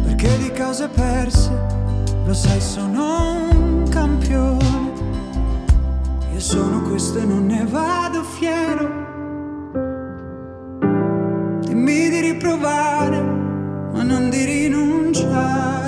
[0.04, 1.50] Perché di cose perse,
[2.24, 3.51] lo sai, sono un.
[6.32, 9.00] Io sono questo e non ne vado fiero.
[11.60, 15.81] Dimmi di riprovare, ma non di rinunciare.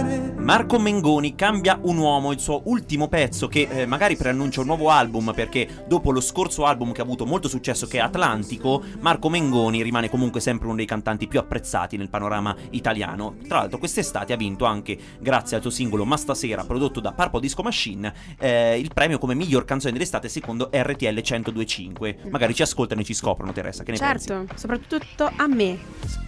[0.44, 4.90] Marco Mengoni cambia un uomo, il suo ultimo pezzo che eh, magari preannuncia un nuovo
[4.90, 9.30] album perché dopo lo scorso album che ha avuto molto successo che è Atlantico, Marco
[9.30, 13.37] Mengoni rimane comunque sempre uno dei cantanti più apprezzati nel panorama italiano.
[13.48, 17.40] Tra l'altro quest'estate ha vinto anche, grazie al suo singolo Ma stasera prodotto da Purple
[17.40, 22.18] Disco Machine, eh, il premio come miglior canzone dell'estate secondo RTL 1025.
[22.28, 24.26] Magari ci ascoltano e ci scoprono Teresa, che ne pensi?
[24.26, 25.78] Certo, soprattutto a me.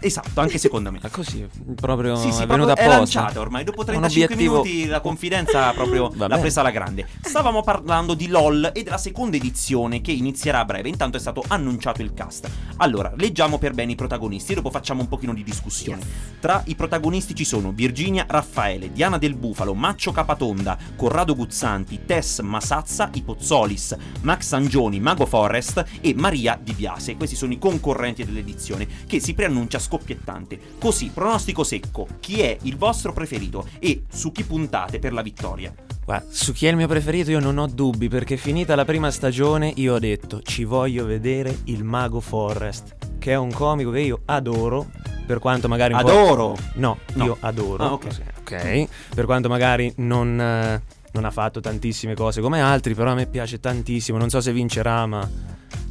[0.00, 1.00] Esatto, anche secondo me.
[1.02, 3.20] Ma così, proprio Sì, sì, è proprio venuta è apposta.
[3.20, 3.62] lanciata ormai.
[3.64, 6.40] Dopo Un 35 obiettivo- minuti la confidenza proprio Va l'ha bene.
[6.40, 7.06] presa alla grande.
[7.20, 10.88] Stavamo parlando di LOL e della seconda edizione che inizierà a breve.
[10.88, 12.48] Intanto è stato annunciato il cast.
[12.76, 16.02] Allora, leggiamo per bene i protagonisti e dopo facciamo un pochino di discussione.
[16.40, 22.40] Tra i protagonisti ci sono Virginia Raffaele, Diana del Bufalo, Maccio Capatonda, Corrado Guzzanti, Tess
[22.40, 27.16] Masazza, i Pozzolis, Max Angioni, Mago Forest e Maria Di Biase.
[27.16, 30.58] Questi sono i concorrenti dell'edizione che si preannuncia scoppiettante.
[30.78, 35.72] Così, pronostico secco, chi è il vostro preferito e su chi puntate per la vittoria?
[36.04, 39.10] Guarda, su chi è il mio preferito io non ho dubbi perché finita la prima
[39.10, 44.00] stagione io ho detto ci voglio vedere il mago Forrest, che è un comico che
[44.00, 44.86] io adoro,
[45.26, 46.06] per quanto magari un po'...
[46.08, 46.56] Adoro!
[46.74, 47.24] No, No.
[47.24, 47.82] io adoro.
[47.84, 48.06] Ah, ok.
[48.40, 50.80] Ok, per quanto magari non, eh,
[51.10, 54.52] non ha fatto tantissime cose come altri, però a me piace tantissimo, non so se
[54.52, 55.28] vincerà ma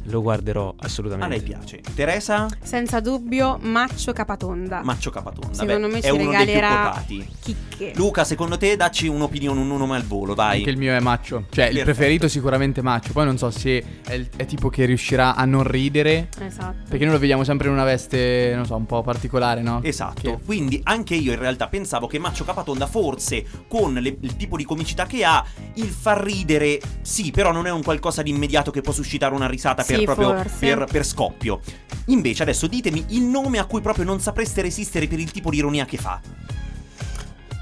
[0.08, 1.34] lo guarderò A assolutamente.
[1.36, 1.80] lei piace.
[1.94, 2.46] Teresa?
[2.62, 4.82] Senza dubbio, Maccio Capatonda.
[4.82, 5.54] Maccio Capatonda.
[5.54, 7.28] Secondo Beh, me è ci uno dei più regalerà quotati.
[7.40, 7.92] chicche.
[7.96, 10.58] Luca, secondo te dacci un'opinione, un nome al volo, vai.
[10.58, 11.44] Anche il mio è Maccio.
[11.50, 11.84] Cioè, il Perfetto.
[11.84, 13.12] preferito sicuramente Maccio.
[13.12, 16.28] Poi non so se è, il- è tipo che riuscirà a non ridere.
[16.40, 16.84] Esatto.
[16.88, 19.82] Perché noi lo vediamo sempre in una veste, non so, un po' particolare, no?
[19.82, 24.36] Esatto, Che- quindi anche io in realtà pensavo che Maccio Capatonda forse con le- il
[24.36, 25.44] tipo di comicità che ha,
[25.76, 29.46] il far ridere, sì, però non è un qualcosa di immediato che può suscitare una
[29.48, 30.56] risata per, Sì, proprio forse.
[30.58, 31.60] per, per scoppio.
[32.06, 35.56] Invece adesso ditemi il nome a cui proprio non sapreste resistere per il tipo di
[35.58, 36.20] ironia che fa,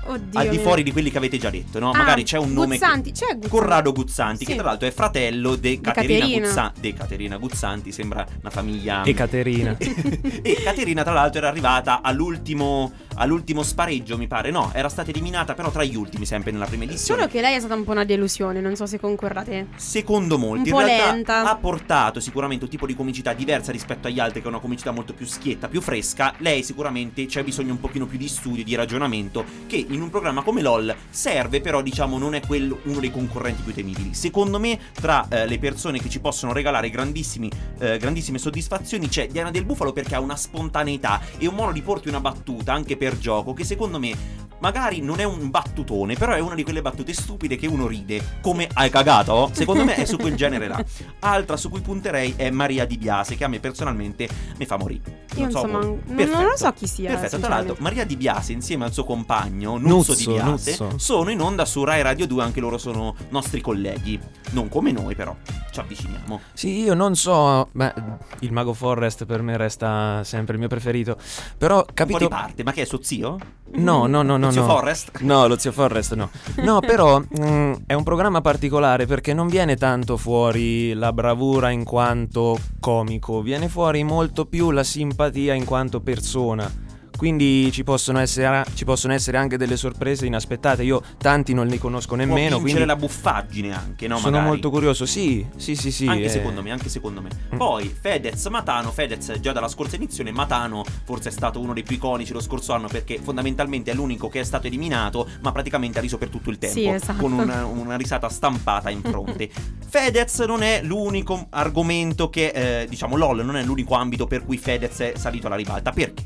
[0.06, 0.38] Oddio.
[0.38, 0.60] al di mio.
[0.60, 1.90] fuori di quelli che avete già detto, no?
[1.90, 2.76] Ah, Magari c'è un nome...
[2.76, 3.48] che- Guzzanti, c'è Guzzanti.
[3.48, 4.58] Corrado Guzzanti, che Sì.
[4.58, 6.46] tra l'altro è fratello di Caterina, Caterina.
[6.46, 6.80] Guzzanti.
[6.80, 9.02] De Caterina Guzzanti, sembra una famiglia.
[9.02, 9.74] E Caterina.
[9.80, 14.50] e Caterina, tra l'altro, era arrivata all'ultimo, all'ultimo spareggio, mi pare.
[14.50, 17.20] No, era stata eliminata, però tra gli ultimi, sempre nella prima edizione.
[17.20, 19.68] Solo che lei è stata un po' una delusione, non so se concordate.
[19.76, 21.50] Secondo molti, Un in realtà lenta.
[21.50, 24.90] ha portato sicuramente un tipo di comicità diversa rispetto agli altri, che è una comicità
[24.90, 26.34] molto più schietta, più fresca.
[26.38, 30.42] Lei sicuramente c'è bisogno un pochino più di studio, di ragionamento, che in un programma
[30.42, 34.14] come LOL serve, però diciamo non è quello uno dei concorrenti più temibili.
[34.14, 39.26] Secondo me, tra eh, le persone che ci possono regalare grandissimi, eh, grandissime soddisfazioni c'è
[39.26, 42.96] Diana del Bufalo perché ha una spontaneità e un modo di porti una battuta anche
[42.96, 46.80] per gioco che secondo me magari non è un battutone, però è una di quelle
[46.80, 48.38] battute stupide che uno ride.
[48.40, 49.50] Come hai cagato?
[49.52, 50.82] Secondo me è su quel genere là.
[51.18, 55.24] Altra su cui punterei è Maria Di Biase, che a me personalmente mi fa morire.
[55.34, 57.76] Io so insomma, non- non lo so chi sia, Perfetto, tra l'altro.
[57.80, 60.98] Maria Di Biase insieme al suo compagno Nuzzo, Nuzzo, Di Biase Nuzzo.
[60.98, 64.18] sono in onda su Rai Radio 2, anche loro sono nostri colleghi.
[64.52, 65.36] Non come noi però,
[65.74, 66.40] ci avviciniamo.
[66.52, 67.92] Sì, io non so, beh,
[68.40, 71.16] il mago Forrest per me resta sempre il mio preferito.
[71.58, 73.36] Però Un po' capito di parte, ma che è suo zio?
[73.72, 74.46] No, no, no, no.
[74.46, 74.68] Lo zio no.
[74.68, 75.20] Forrest?
[75.22, 76.30] No, lo zio Forrest no.
[76.62, 81.82] No, però mm, è un programma particolare perché non viene tanto fuori la bravura in
[81.82, 86.82] quanto comico, viene fuori molto più la simpatia in quanto persona.
[87.16, 90.82] Quindi ci possono, essere, ci possono essere anche delle sorprese inaspettate.
[90.82, 92.58] Io tanti non li conosco Può nemmeno.
[92.58, 94.16] vincere Quindi la buffaggine anche, no?
[94.18, 94.48] sono magari.
[94.48, 95.06] molto curioso.
[95.06, 96.06] Sì, sì, sì, sì.
[96.06, 96.28] anche eh.
[96.28, 97.30] secondo me, anche secondo me.
[97.54, 97.56] Mm.
[97.56, 101.96] Poi Fedez Matano, Fedez già dalla scorsa edizione, Matano forse è stato uno dei più
[101.96, 106.02] iconici lo scorso anno perché fondamentalmente è l'unico che è stato eliminato, ma praticamente ha
[106.02, 107.20] riso per tutto il tempo, Sì, esatto.
[107.20, 109.48] con una, una risata stampata in fronte.
[109.88, 114.56] Fedez non è l'unico argomento che, eh, diciamo, LOL non è l'unico ambito per cui
[114.58, 115.92] Fedez è salito alla ribalta.
[115.92, 116.24] Perché?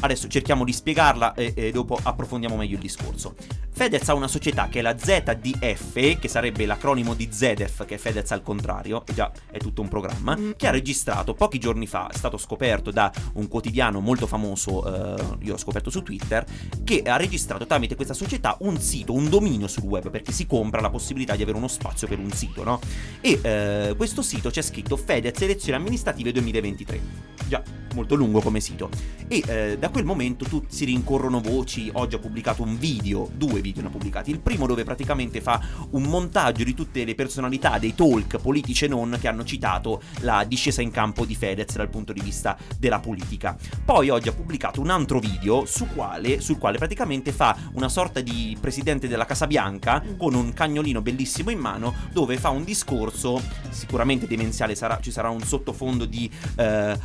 [0.00, 3.34] Adesso cerchiamo di spiegarla e, e dopo approfondiamo meglio il discorso.
[3.72, 7.98] Fedez ha una società che è la ZDF, che sarebbe l'acronimo di ZDF, che è
[7.98, 10.52] Fedez al contrario, e già è tutto un programma, Mm.
[10.56, 15.22] che ha registrato pochi giorni fa, è stato scoperto da un quotidiano molto famoso, eh,
[15.40, 16.44] io l'ho scoperto su Twitter,
[16.84, 20.80] che ha registrato tramite questa società un sito, un dominio sul web, perché si compra
[20.80, 22.80] la possibilità di avere uno spazio per un sito, no?
[23.20, 27.00] E eh, questo sito c'è scritto Fedez elezioni amministrative 2023.
[27.48, 27.62] Già,
[27.94, 28.90] molto lungo come sito.
[29.28, 31.90] E eh, da quel momento tutti si rincorrono voci.
[31.92, 34.30] Oggi ho pubblicato un video, due video ne ho pubblicati.
[34.30, 38.88] Il primo dove praticamente fa un montaggio di tutte le personalità dei talk politici e
[38.88, 43.00] non che hanno citato la discesa in campo di Fedez dal punto di vista della
[43.00, 43.56] politica.
[43.84, 48.20] Poi oggi ha pubblicato un altro video su quale, sul quale praticamente fa una sorta
[48.20, 53.40] di presidente della Casa Bianca con un cagnolino bellissimo in mano dove fa un discorso
[53.70, 56.30] sicuramente demenziale, sarà- ci sarà un sottofondo di...
[56.56, 56.98] eh,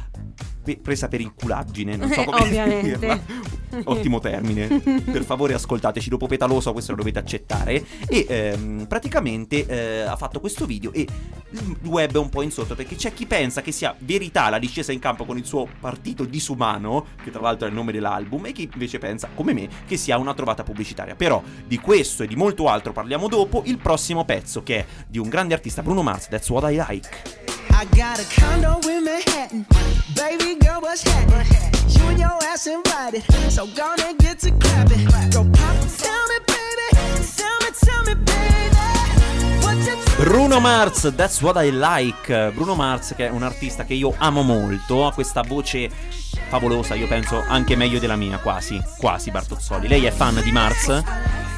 [0.65, 2.97] pe- presa per inculaggine, non so Eh, come ovviamente.
[2.97, 3.53] dirla.
[3.85, 4.67] Ottimo termine.
[4.79, 7.83] per favore ascoltateci, dopo Petaloso questo lo dovete accettare.
[8.07, 11.05] E ehm, praticamente eh, ha fatto questo video e
[11.51, 14.59] il web è un po' in sotto perché c'è chi pensa che sia verità la
[14.59, 18.45] discesa in campo con il suo partito disumano, che tra l'altro è il nome dell'album,
[18.47, 21.15] e chi invece pensa, come me, che sia una trovata pubblicitaria.
[21.15, 23.61] Però di questo e di molto altro parliamo dopo.
[23.65, 27.44] Il prossimo pezzo che è di un grande artista, Bruno Mars, That's What I Like.
[27.71, 29.65] I got a condo in Manhattan.
[30.15, 31.47] Baby girl, what's happening?
[31.89, 33.23] You and your ass invited.
[33.49, 35.05] So gonna get to clapping.
[35.31, 36.87] Go pop, tell me, baby.
[37.35, 38.45] Tell me, tell me, baby.
[40.17, 42.51] Bruno Mars, That's What I Like.
[42.53, 45.89] Bruno Mars, che è un artista che io amo molto, ha questa voce
[46.47, 49.87] favolosa, io penso anche meglio della mia, quasi, quasi Bartozzoli.
[49.87, 51.03] Lei è fan di Mars?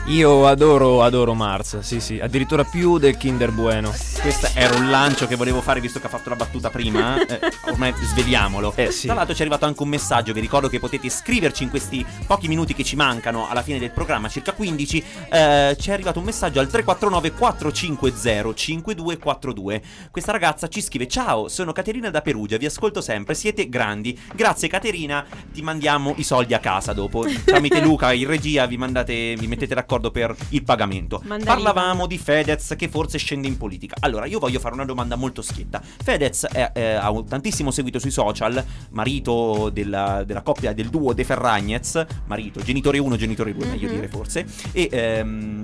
[0.08, 3.94] Io adoro, adoro Mars, sì sì, addirittura più del Kinder Bueno.
[4.22, 7.26] Questo era un lancio che volevo fare visto che ha fatto la battuta prima.
[7.26, 8.72] Eh, ormai sveliamolo.
[8.78, 9.08] Eh, sì.
[9.08, 10.32] Tra l'altro ci è arrivato anche un messaggio.
[10.32, 13.92] Vi ricordo che potete scriverci in questi pochi minuti che ci mancano alla fine del
[13.92, 15.04] programma, circa 15.
[15.30, 19.82] Eh, ci è arrivato un messaggio al 349 450 5242.
[20.10, 24.18] Questa ragazza ci scrive: Ciao, sono Caterina da Perugia, vi ascolto sempre, siete grandi.
[24.34, 27.26] Grazie Caterina, ti mandiamo i soldi a casa dopo.
[27.44, 31.22] Tramite Luca in regia vi mandate, vi mettete d'accordo per il pagamento.
[31.26, 31.56] Mandarina.
[31.56, 33.96] Parlavamo di Fedez che forse scende in politica.
[34.00, 35.82] Allora, io voglio fare una domanda molto schietta.
[35.82, 41.14] Fedez è- è- ha un tantissimo seguito sui social, marito della, della coppia del duo
[41.14, 43.94] De Ferragnez, marito, genitore 1, genitore 2, meglio Mhm.
[43.94, 44.88] dire forse, e...
[44.92, 45.62] ehm,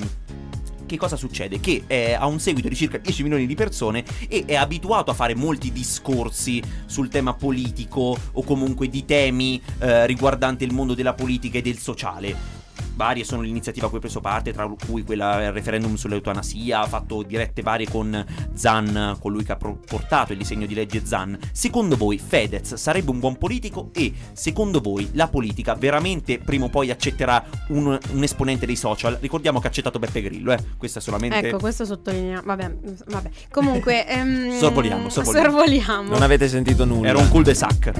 [0.85, 1.59] che cosa succede?
[1.59, 5.13] Che eh, ha un seguito di circa 10 milioni di persone e è abituato a
[5.15, 11.13] fare molti discorsi sul tema politico o comunque di temi eh, riguardanti il mondo della
[11.13, 12.61] politica e del sociale.
[12.95, 16.81] Varie sono le iniziative a cui ha preso parte, tra cui quella del referendum sull'eutanasia,
[16.81, 21.37] ha fatto dirette varie con Zan, colui che ha portato il disegno di legge Zan.
[21.51, 26.69] Secondo voi Fedez sarebbe un buon politico e secondo voi la politica veramente prima o
[26.69, 29.17] poi accetterà un, un esponente dei social?
[29.19, 30.59] Ricordiamo che ha accettato Beppe Grillo, eh?
[30.77, 31.47] Questo è solamente...
[31.47, 32.41] Ecco, questo sottolinea.
[32.43, 32.75] Vabbè,
[33.07, 33.29] vabbè.
[33.51, 34.05] Comunque.
[34.07, 35.49] ehm, Sorvoliamo, sorvoliamo.
[35.49, 36.09] sorvoliamo.
[36.09, 37.09] Non avete sentito nulla.
[37.09, 37.91] Era un cul-de-sac.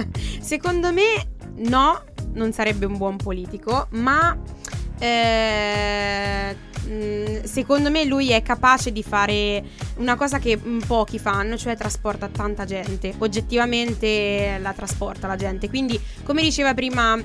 [0.40, 1.28] Secondo me,
[1.68, 2.02] no,
[2.36, 4.36] non sarebbe un buon politico, ma.
[4.98, 9.62] eh, mh, secondo me lui è capace di fare
[9.96, 13.14] una cosa che mm, pochi fanno, cioè trasporta tanta gente.
[13.18, 15.68] Oggettivamente la trasporta la gente.
[15.68, 17.18] Quindi, come diceva prima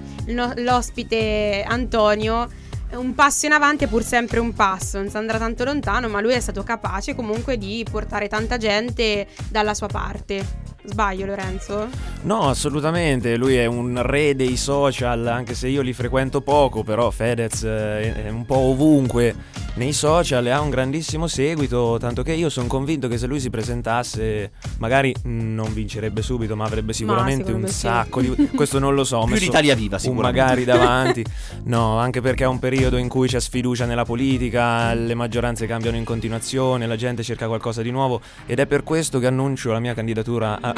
[0.56, 2.50] l'ospite Antonio,
[2.93, 6.19] un passo in avanti è pur sempre un passo, non si andrà tanto lontano, ma
[6.19, 10.69] lui è stato capace comunque di portare tanta gente dalla sua parte.
[10.84, 11.88] Sbaglio Lorenzo?
[12.24, 17.10] No, assolutamente, lui è un re dei social, anche se io li frequento poco, però
[17.10, 19.36] Fedez eh, è un po' ovunque
[19.74, 23.39] nei social e ha un grandissimo seguito, tanto che io sono convinto che se lui
[23.39, 27.80] si presentasse, magari non vincerebbe subito, ma avrebbe sicuramente secondo un me sì.
[27.80, 28.50] sacco di...
[28.54, 30.39] Questo non lo so, ho Più l'Italia Viva, un sicuramente.
[30.39, 31.26] magari davanti.
[31.63, 35.98] No, anche perché è un periodo in cui c'è sfiducia nella politica, le maggioranze cambiano
[35.98, 39.80] in continuazione, la gente cerca qualcosa di nuovo ed è per questo che annuncio la
[39.80, 40.71] mia candidatura a,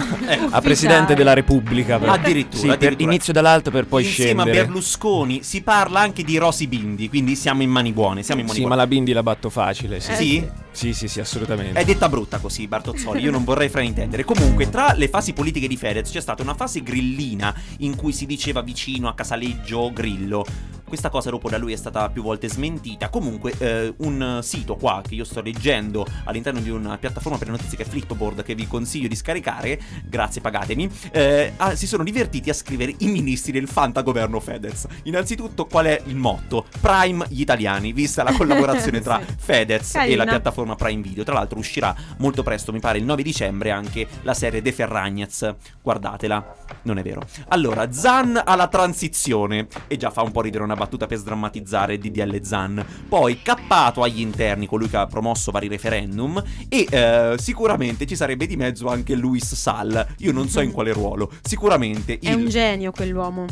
[0.49, 1.97] a Presidente della Repubblica.
[1.99, 3.09] per- Addirittura, Sì, per- addirittura.
[3.11, 4.59] inizio dall'alto per poi Insieme scendere.
[4.59, 8.23] a Berlusconi si parla anche di Rosy Bindi, quindi siamo in mani buone.
[8.23, 8.81] Siamo in mani Sì, ma buone.
[8.83, 9.99] la Bindi la batto facile.
[9.99, 10.47] Sì, Eh, Sì?
[10.71, 11.79] sì, sì, sì, assolutamente.
[11.79, 13.21] È detta brutta così, Bartozzoli.
[13.21, 14.23] Io non vorrei fraintendere.
[14.23, 18.25] Comunque, tra le fasi politiche di Fedez c'è stata una fase grillina in cui si
[18.25, 20.45] diceva vicino a Casaleggio Grillo.
[20.93, 23.09] Questa cosa dopo da lui è stata più volte smentita.
[23.09, 27.53] Comunque, eh, un sito qua che io sto leggendo all'interno di una piattaforma per le
[27.53, 30.87] notizie che è Flipboard, che vi consiglio di scaricare, grazie, pagatemi.
[31.11, 34.85] eh, ah, si sono divertiti a scrivere i ministri del fantagoverno Fedez.
[35.05, 36.67] Innanzitutto, qual è il motto?
[36.79, 39.33] Prime gli italiani, vista la collaborazione tra Sì.
[39.35, 40.25] Fedez e la Carina.
[40.25, 41.23] piattaforma Prime Video.
[41.23, 45.55] Tra l'altro, uscirà molto presto, mi pare il 9 dicembre, anche la serie De Ferragnez.
[45.81, 47.23] Guardatela, non è vero.
[47.47, 49.65] Allora, Zan alla transizione.
[49.87, 52.85] E già fa un po' ridere una battuta per sdrammatizzare DDL Zan.
[53.07, 56.41] Poi, cappato agli interni, colui che ha promosso vari referendum.
[56.69, 60.05] E eh, sicuramente ci sarebbe di mezzo anche Luis Sal.
[60.19, 61.31] Io non so in quale ruolo.
[61.41, 63.45] Sicuramente È il- un genio quell'uomo.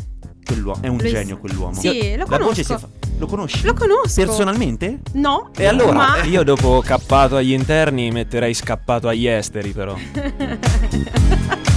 [0.44, 1.74] quell'uomo- è un Luis- genio quell'uomo.
[1.74, 2.88] Sì, lo La voce si conosco.
[3.00, 3.64] fa- Lo conosci?
[3.64, 4.20] Lo conosco.
[4.24, 5.00] Personalmente?
[5.12, 5.50] No.
[5.56, 5.92] E allora?
[5.92, 6.22] Ma...
[6.24, 9.94] Io dopo cappato agli interni metterei scappato agli esteri, però.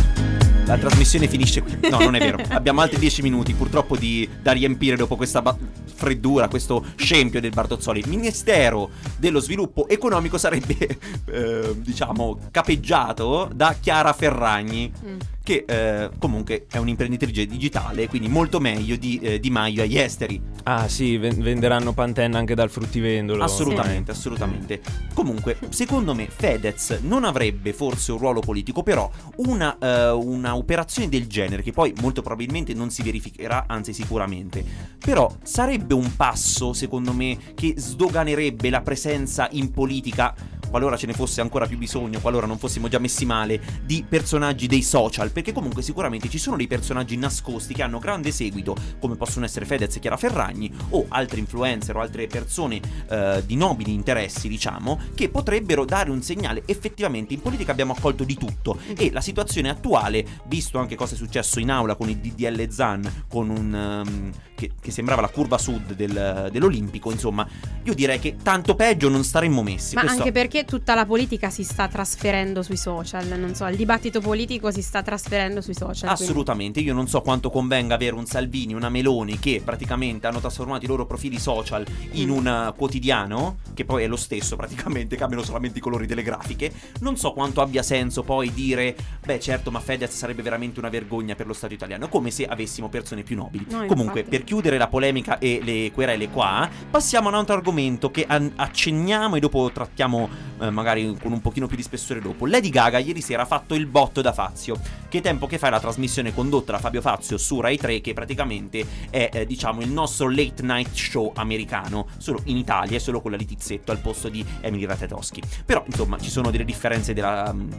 [0.66, 1.78] La trasmissione finisce qui.
[1.90, 2.42] No, non è vero.
[2.50, 7.52] Abbiamo altri 10 minuti, purtroppo, di, da riempire dopo questa ba- freddura, questo scempio del
[7.52, 8.00] Bartozzoli.
[8.00, 10.76] Il Ministero dello Sviluppo Economico sarebbe,
[11.26, 14.92] eh, diciamo, capeggiato da Chiara Ferragni.
[15.06, 15.20] Mm.
[15.46, 20.42] Che eh, comunque è un'imprenditrice digitale, quindi molto meglio di eh, Di Maio agli esteri.
[20.64, 23.44] Ah sì, ven- venderanno Pantenna anche dal fruttivendolo.
[23.44, 24.82] Assolutamente, assolutamente.
[25.14, 31.10] Comunque, secondo me Fedez non avrebbe forse un ruolo politico, però una, eh, una operazione
[31.10, 34.66] del genere, che poi molto probabilmente non si verificherà, anzi sicuramente,
[34.98, 40.34] però sarebbe un passo, secondo me, che sdoganerebbe la presenza in politica
[40.70, 44.68] qualora ce ne fosse ancora più bisogno, qualora non fossimo già messi male, di personaggi
[44.68, 49.16] dei social, perché comunque sicuramente ci sono dei personaggi nascosti che hanno grande seguito, come
[49.16, 53.94] possono essere Fedez e Chiara Ferragni, o altri influencer o altre persone eh, di nobili
[53.94, 56.64] interessi, diciamo, che potrebbero dare un segnale.
[56.66, 61.18] Effettivamente in politica abbiamo accolto di tutto e la situazione attuale, visto anche cosa è
[61.18, 64.04] successo in aula con il DDL Zan, con un...
[64.06, 67.48] Um, che, che, sembrava la curva sud del, dell'Olimpico, insomma,
[67.84, 69.96] io direi che tanto peggio non staremmo messi.
[69.96, 73.76] Ma Questo- anche perché tutta la politica si sta trasferendo sui social, non so, il
[73.76, 75.94] dibattito politico si sta trasferendo sui social.
[76.16, 80.40] quindi- Assolutamente, io non so quanto convenga avere un Salvini, una Meloni che praticamente hanno
[80.40, 82.32] trasformato i loro profili social in Mm.
[82.32, 86.72] un uh, quotidiano, che poi è lo stesso praticamente, cambiano solamente i colori delle grafiche.
[87.02, 88.96] Non so quanto abbia senso poi dire,
[89.26, 92.90] beh certo, ma Fedez sarebbe veramente una vergogna per lo Stato italiano, come se avessimo
[92.90, 93.66] persone più nobili.
[93.70, 98.12] No, Comunque, per chiudere la polemica e le querele qua, passiamo a un altro argomento
[98.12, 100.30] che an- accenniamo e dopo trattiamo
[100.62, 102.46] eh, magari con un pochino più di spessore dopo.
[102.46, 104.80] Lady Gaga ieri sera ha fatto il botto da Fazio.
[105.10, 108.86] Che tempo che fa la trasmissione condotta da Fabio Fazio su Rai 3 che praticamente
[109.10, 113.32] è eh, diciamo il nostro late night show americano, solo in Italia e solo con
[113.32, 115.42] la Litizzetto al posto di Emily Ratetoschi.
[115.66, 117.72] Però insomma ci sono delle differenze della mm,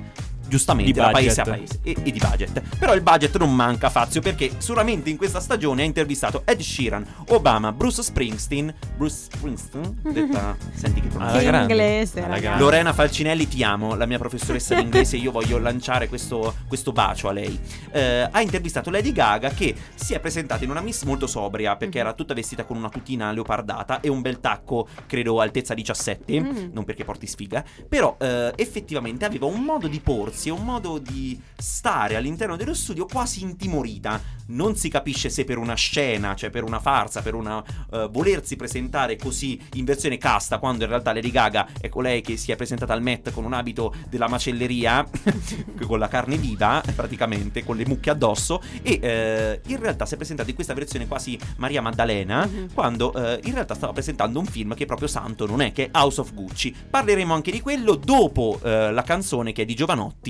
[0.48, 2.62] giustamente Di da paese a paese e, e di budget.
[2.78, 7.04] Però il budget non manca Fazio perché sicuramente in questa stagione ha intervistato Ed Sheeran,
[7.28, 11.42] Obama, Bruce Springsteen, Bruce Springsteen, detta, senti che Alla pronuncia.
[11.50, 11.72] grande.
[11.72, 12.62] inglese, Alla grande.
[12.62, 15.16] Lorena Falcinelli, ti amo, la mia professoressa di inglese.
[15.16, 17.58] Io voglio lanciare questo, questo bacio a lei.
[17.92, 21.98] Eh, ha intervistato Lady Gaga che si è presentata in una miss molto sobria perché
[21.98, 26.40] era tutta vestita con una tutina leopardata e un bel tacco, credo altezza 17.
[26.40, 26.70] Mhm.
[26.72, 30.98] Non perché porti sfiga, però eh, effettivamente aveva un modo di porsi e un modo
[30.98, 34.34] di stare all'interno dello studio quasi intimorita.
[34.48, 38.54] Non si capisce se per una scena, cioè per una farsa, per una eh, volersi
[38.54, 42.56] presentare così in versione casta, quando in realtà Lady Gaga è colei che si è
[42.56, 45.04] presentata al Met con un abito della macelleria,
[45.84, 50.16] con la carne viva, praticamente, con le mucche addosso, e eh, in realtà si è
[50.16, 52.72] presentata in questa versione quasi Maria Maddalena, Mhm.
[52.74, 55.98] quando eh, in realtà stava presentando un film che proprio santo non è, che è
[55.98, 56.74] House of Gucci.
[56.88, 60.25] Parleremo anche di quello dopo la canzone che è di Giovanotti,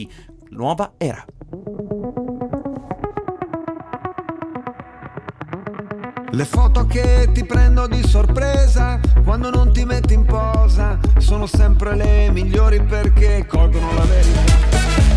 [0.51, 1.25] Nuova Era.
[6.31, 11.97] Le foto che ti prendo di sorpresa quando non ti metti in posa sono sempre
[11.97, 15.16] le migliori perché colgono la verità.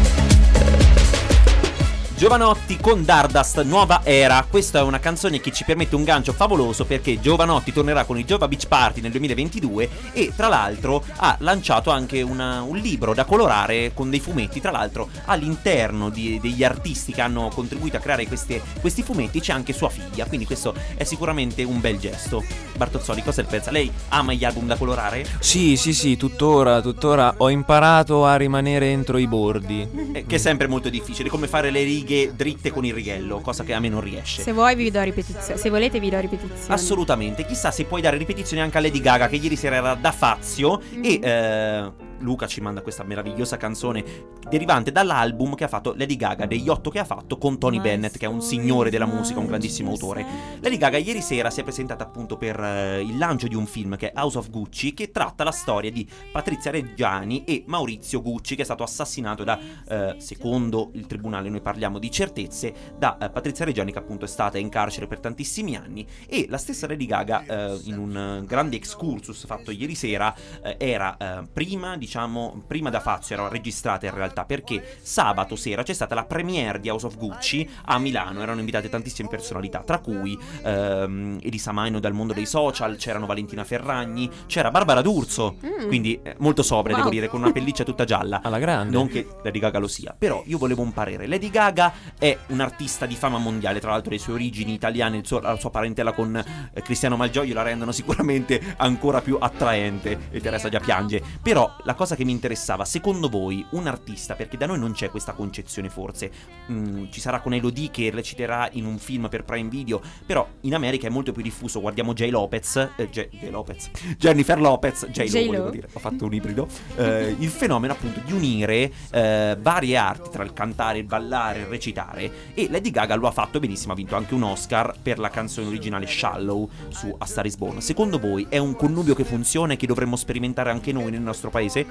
[2.20, 4.46] Giovanotti con Dardust, nuova era.
[4.48, 8.26] Questa è una canzone che ci permette un gancio favoloso perché Giovanotti tornerà con i
[8.26, 13.24] Giova Beach Party nel 2022 e tra l'altro ha lanciato anche una- un libro da
[13.24, 14.60] colorare con dei fumetti.
[14.60, 19.54] Tra l'altro all'interno di- degli artisti che hanno contribuito a creare queste- questi fumetti c'è
[19.54, 22.44] anche sua figlia, quindi questo è sicuramente un bel gesto.
[22.76, 23.72] Bartozzoli, cosa ne pensa?
[23.72, 25.26] Lei ama gli album da colorare?
[25.40, 29.88] Sì, sì, sì, tuttora, tuttora ho imparato a rimanere entro i bordi.
[30.12, 33.64] Eh, che è sempre molto difficile, come fare le righe dritte con il righello, cosa
[33.64, 34.42] che a me non riesce.
[34.42, 35.60] Se vuoi vi do ripetizioni.
[35.60, 36.74] Se volete vi do ripetizioni.
[36.74, 40.12] Assolutamente, chissà se puoi dare ripetizioni anche a Lady Gaga che ieri sera era da
[40.12, 44.04] Fazio e eh, Luca ci manda questa meravigliosa canzone
[44.50, 48.18] derivante dall'album che ha fatto Lady Gaga, degli otto che ha fatto con Tony Bennett
[48.18, 50.26] che è un signore della musica, un grandissimo autore.
[50.62, 53.96] Lady Gaga ieri sera si è presentata appunto per eh, il lancio di un film
[53.96, 58.56] che è House of Gucci che tratta la storia di Patrizia Reggiani e Maurizio Gucci
[58.56, 63.30] che è stato assassinato da, eh, secondo il tribunale noi parliamo di certezze, da eh,
[63.30, 67.06] Patrizia Reggiani che appunto è stata in carcere per tantissimi anni e la stessa Lady
[67.06, 71.18] Gaga eh, in un eh, grande excursus fatto ieri sera eh, era
[71.52, 76.26] prima diciamo prima da Fazio era registrata in realtà perché sabato sera c'è stata la
[76.26, 81.72] premiere di House of Gucci a Milano erano invitate tantissime personalità tra cui ehm, Elisa
[81.72, 85.88] Maino dal mondo dei social c'erano Valentina Ferragni c'era Barbara D'Urso Mm.
[85.88, 87.04] quindi eh, molto sobria Wow.
[87.04, 88.96] devo dire con una pelliccia tutta gialla Alla grande.
[88.96, 91.28] non che Lady Gaga lo sia, però io volevo un parere.
[91.28, 95.40] Lady Gaga è un'artista di fama mondiale, tra l'altro le sue origini italiane, il suo-
[95.40, 100.70] la sua parentela con eh, Cristiano Malgioglio la rendono sicuramente ancora più attraente e Teresa
[100.70, 101.22] già piange.
[101.42, 105.10] Però la cosa che mi interessava, secondo voi un artista, perché da noi non c'è
[105.10, 106.32] questa concezione forse,
[106.72, 110.76] mm, ci sarà con Elodie che reciterà in un film per Prime Video, però in
[110.76, 112.30] America è molto più diffuso, guardiamo J.
[112.30, 113.28] Lopez, eh, J.
[113.32, 113.50] J.
[113.50, 115.30] Lopez, Jennifer Lopez, J.
[115.34, 119.98] Lo volevo dire, ho fatto un ibrido, eh, il fenomeno appunto di unire eh, varie
[119.98, 123.92] arti tra il cantare, il ballare, il recitare e Lady Gaga lo ha fatto benissimo,
[123.92, 127.82] ha vinto anche un Oscar per la canzone originale Shallow su A Star is Born.
[127.82, 131.50] Secondo voi è un connubio che funziona e che dovremmo sperimentare anche noi nel nostro
[131.50, 131.89] paese?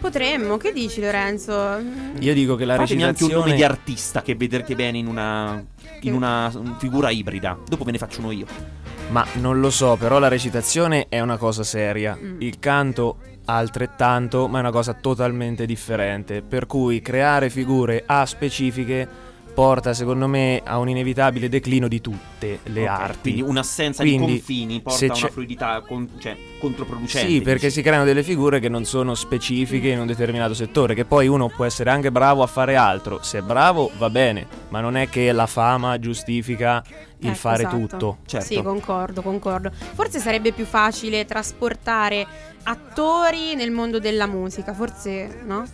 [0.00, 1.80] Potremmo, che dici Lorenzo?
[2.18, 5.06] Io dico che la Fatemi anche un nome recitazione di artista che vedrete bene in
[5.06, 5.64] una,
[6.00, 7.56] in una figura ibrida.
[7.66, 8.46] Dopo ve ne faccio uno io.
[9.08, 12.18] Ma non lo so, però la recitazione è una cosa seria.
[12.20, 12.40] Mm.
[12.40, 16.42] Il canto altrettanto, ma è una cosa totalmente differente.
[16.42, 19.08] Per cui creare figure A specifiche
[19.54, 23.32] porta, secondo me, a un inevitabile declino di tutte le Ok, arti.
[23.32, 27.28] Quindi un'assenza Quindi, di confini porta a una fluidità con- cioè, controproducente.
[27.28, 31.04] Sì, perché si creano delle figure che non sono specifiche in un determinato settore, che
[31.04, 33.22] poi uno può essere anche bravo a fare altro.
[33.22, 36.82] Se è bravo va bene, ma non è che la fama giustifica
[37.18, 37.76] il Ecco, fare esatto.
[37.78, 38.16] tutto.
[38.26, 38.46] Certo.
[38.46, 39.70] Sì, concordo, concordo.
[39.72, 42.26] Forse sarebbe più facile trasportare
[42.64, 45.64] attori nel mondo della musica, forse no?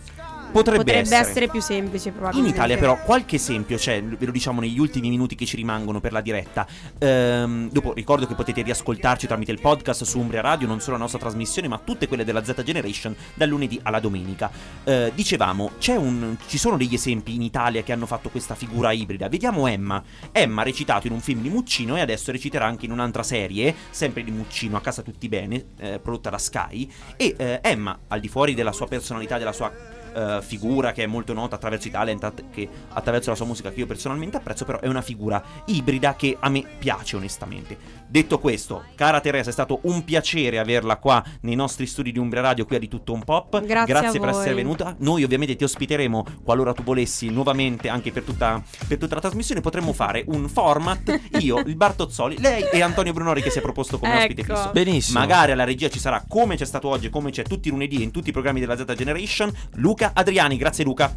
[0.51, 1.47] Potrebbe, essere.
[1.47, 2.55] più semplice In probabilmente.
[2.57, 6.11] Italia però qualche esempio c'è, ve lo diciamo negli ultimi minuti che ci rimangono per
[6.11, 6.67] la diretta.
[6.99, 11.01] Ehm, dopo ricordo che potete riascoltarci tramite il podcast su Umbria Radio, non solo la
[11.01, 14.51] nostra trasmissione ma tutte quelle della Z Generation dal lunedì alla domenica.
[14.83, 18.91] Eh, dicevamo, c'è un, ci sono degli esempi in Italia che hanno fatto questa figura
[18.91, 19.29] ibrida.
[19.29, 20.03] Vediamo Emma.
[20.31, 23.73] Emma ha recitato in un film di Muccino e adesso reciterà anche in un'altra serie,
[23.89, 26.89] sempre di Muccino, a casa tutti bene, eh, prodotta da Sky.
[27.15, 31.07] E eh, Emma, al di fuori della sua personalità, della sua eh, figura che è
[31.07, 34.65] molto nota attraverso i talent, att- che attraverso la sua musica che io personalmente apprezzo,
[34.65, 37.99] però è una figura ibrida che a me piace onestamente.
[38.07, 42.41] Detto questo, cara Teresa, è stato un piacere averla qua nei nostri studi di Umbria
[42.41, 43.63] Radio, qui a di tutto un pop.
[43.63, 44.29] Grazie a per voi.
[44.29, 44.95] essere venuta.
[44.99, 49.61] Noi ovviamente ti ospiteremo qualora tu volessi nuovamente anche per tutta, per tutta la trasmissione.
[49.61, 53.97] Potremmo fare un format, io, il Bartozzoli, lei e Antonio Brunori che si è proposto
[53.97, 54.55] come ospite Ecco.
[54.55, 54.71] fisso.
[54.73, 55.19] Benissimo.
[55.19, 58.11] Magari alla regia ci sarà come c'è stato oggi, come c'è tutti i lunedì in
[58.11, 59.51] tutti i programmi della Z Generation.
[59.75, 61.13] Luca Adriani, grazie Luca.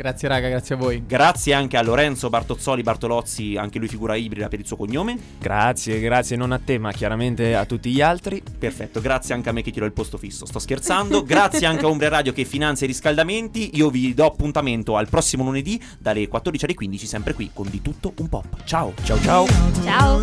[0.00, 1.04] Grazie raga, grazie a voi.
[1.06, 5.18] Grazie anche a Lorenzo Bartozzoli Bartolozzi, anche lui figura ibrida per il suo cognome.
[5.38, 8.42] Grazie, grazie non a te, ma chiaramente a tutti gli altri.
[8.58, 10.46] Perfetto, grazie anche a me che ti do il posto fisso.
[10.46, 11.22] Sto scherzando.
[11.28, 13.72] grazie anche a Umbria Radio che finanzia i riscaldamenti.
[13.74, 17.82] Io vi do appuntamento al prossimo lunedì dalle 14 alle 15, sempre qui con di
[17.82, 18.64] tutto un pop.
[18.64, 19.46] Ciao, ciao, ciao.
[19.84, 20.22] Ciao.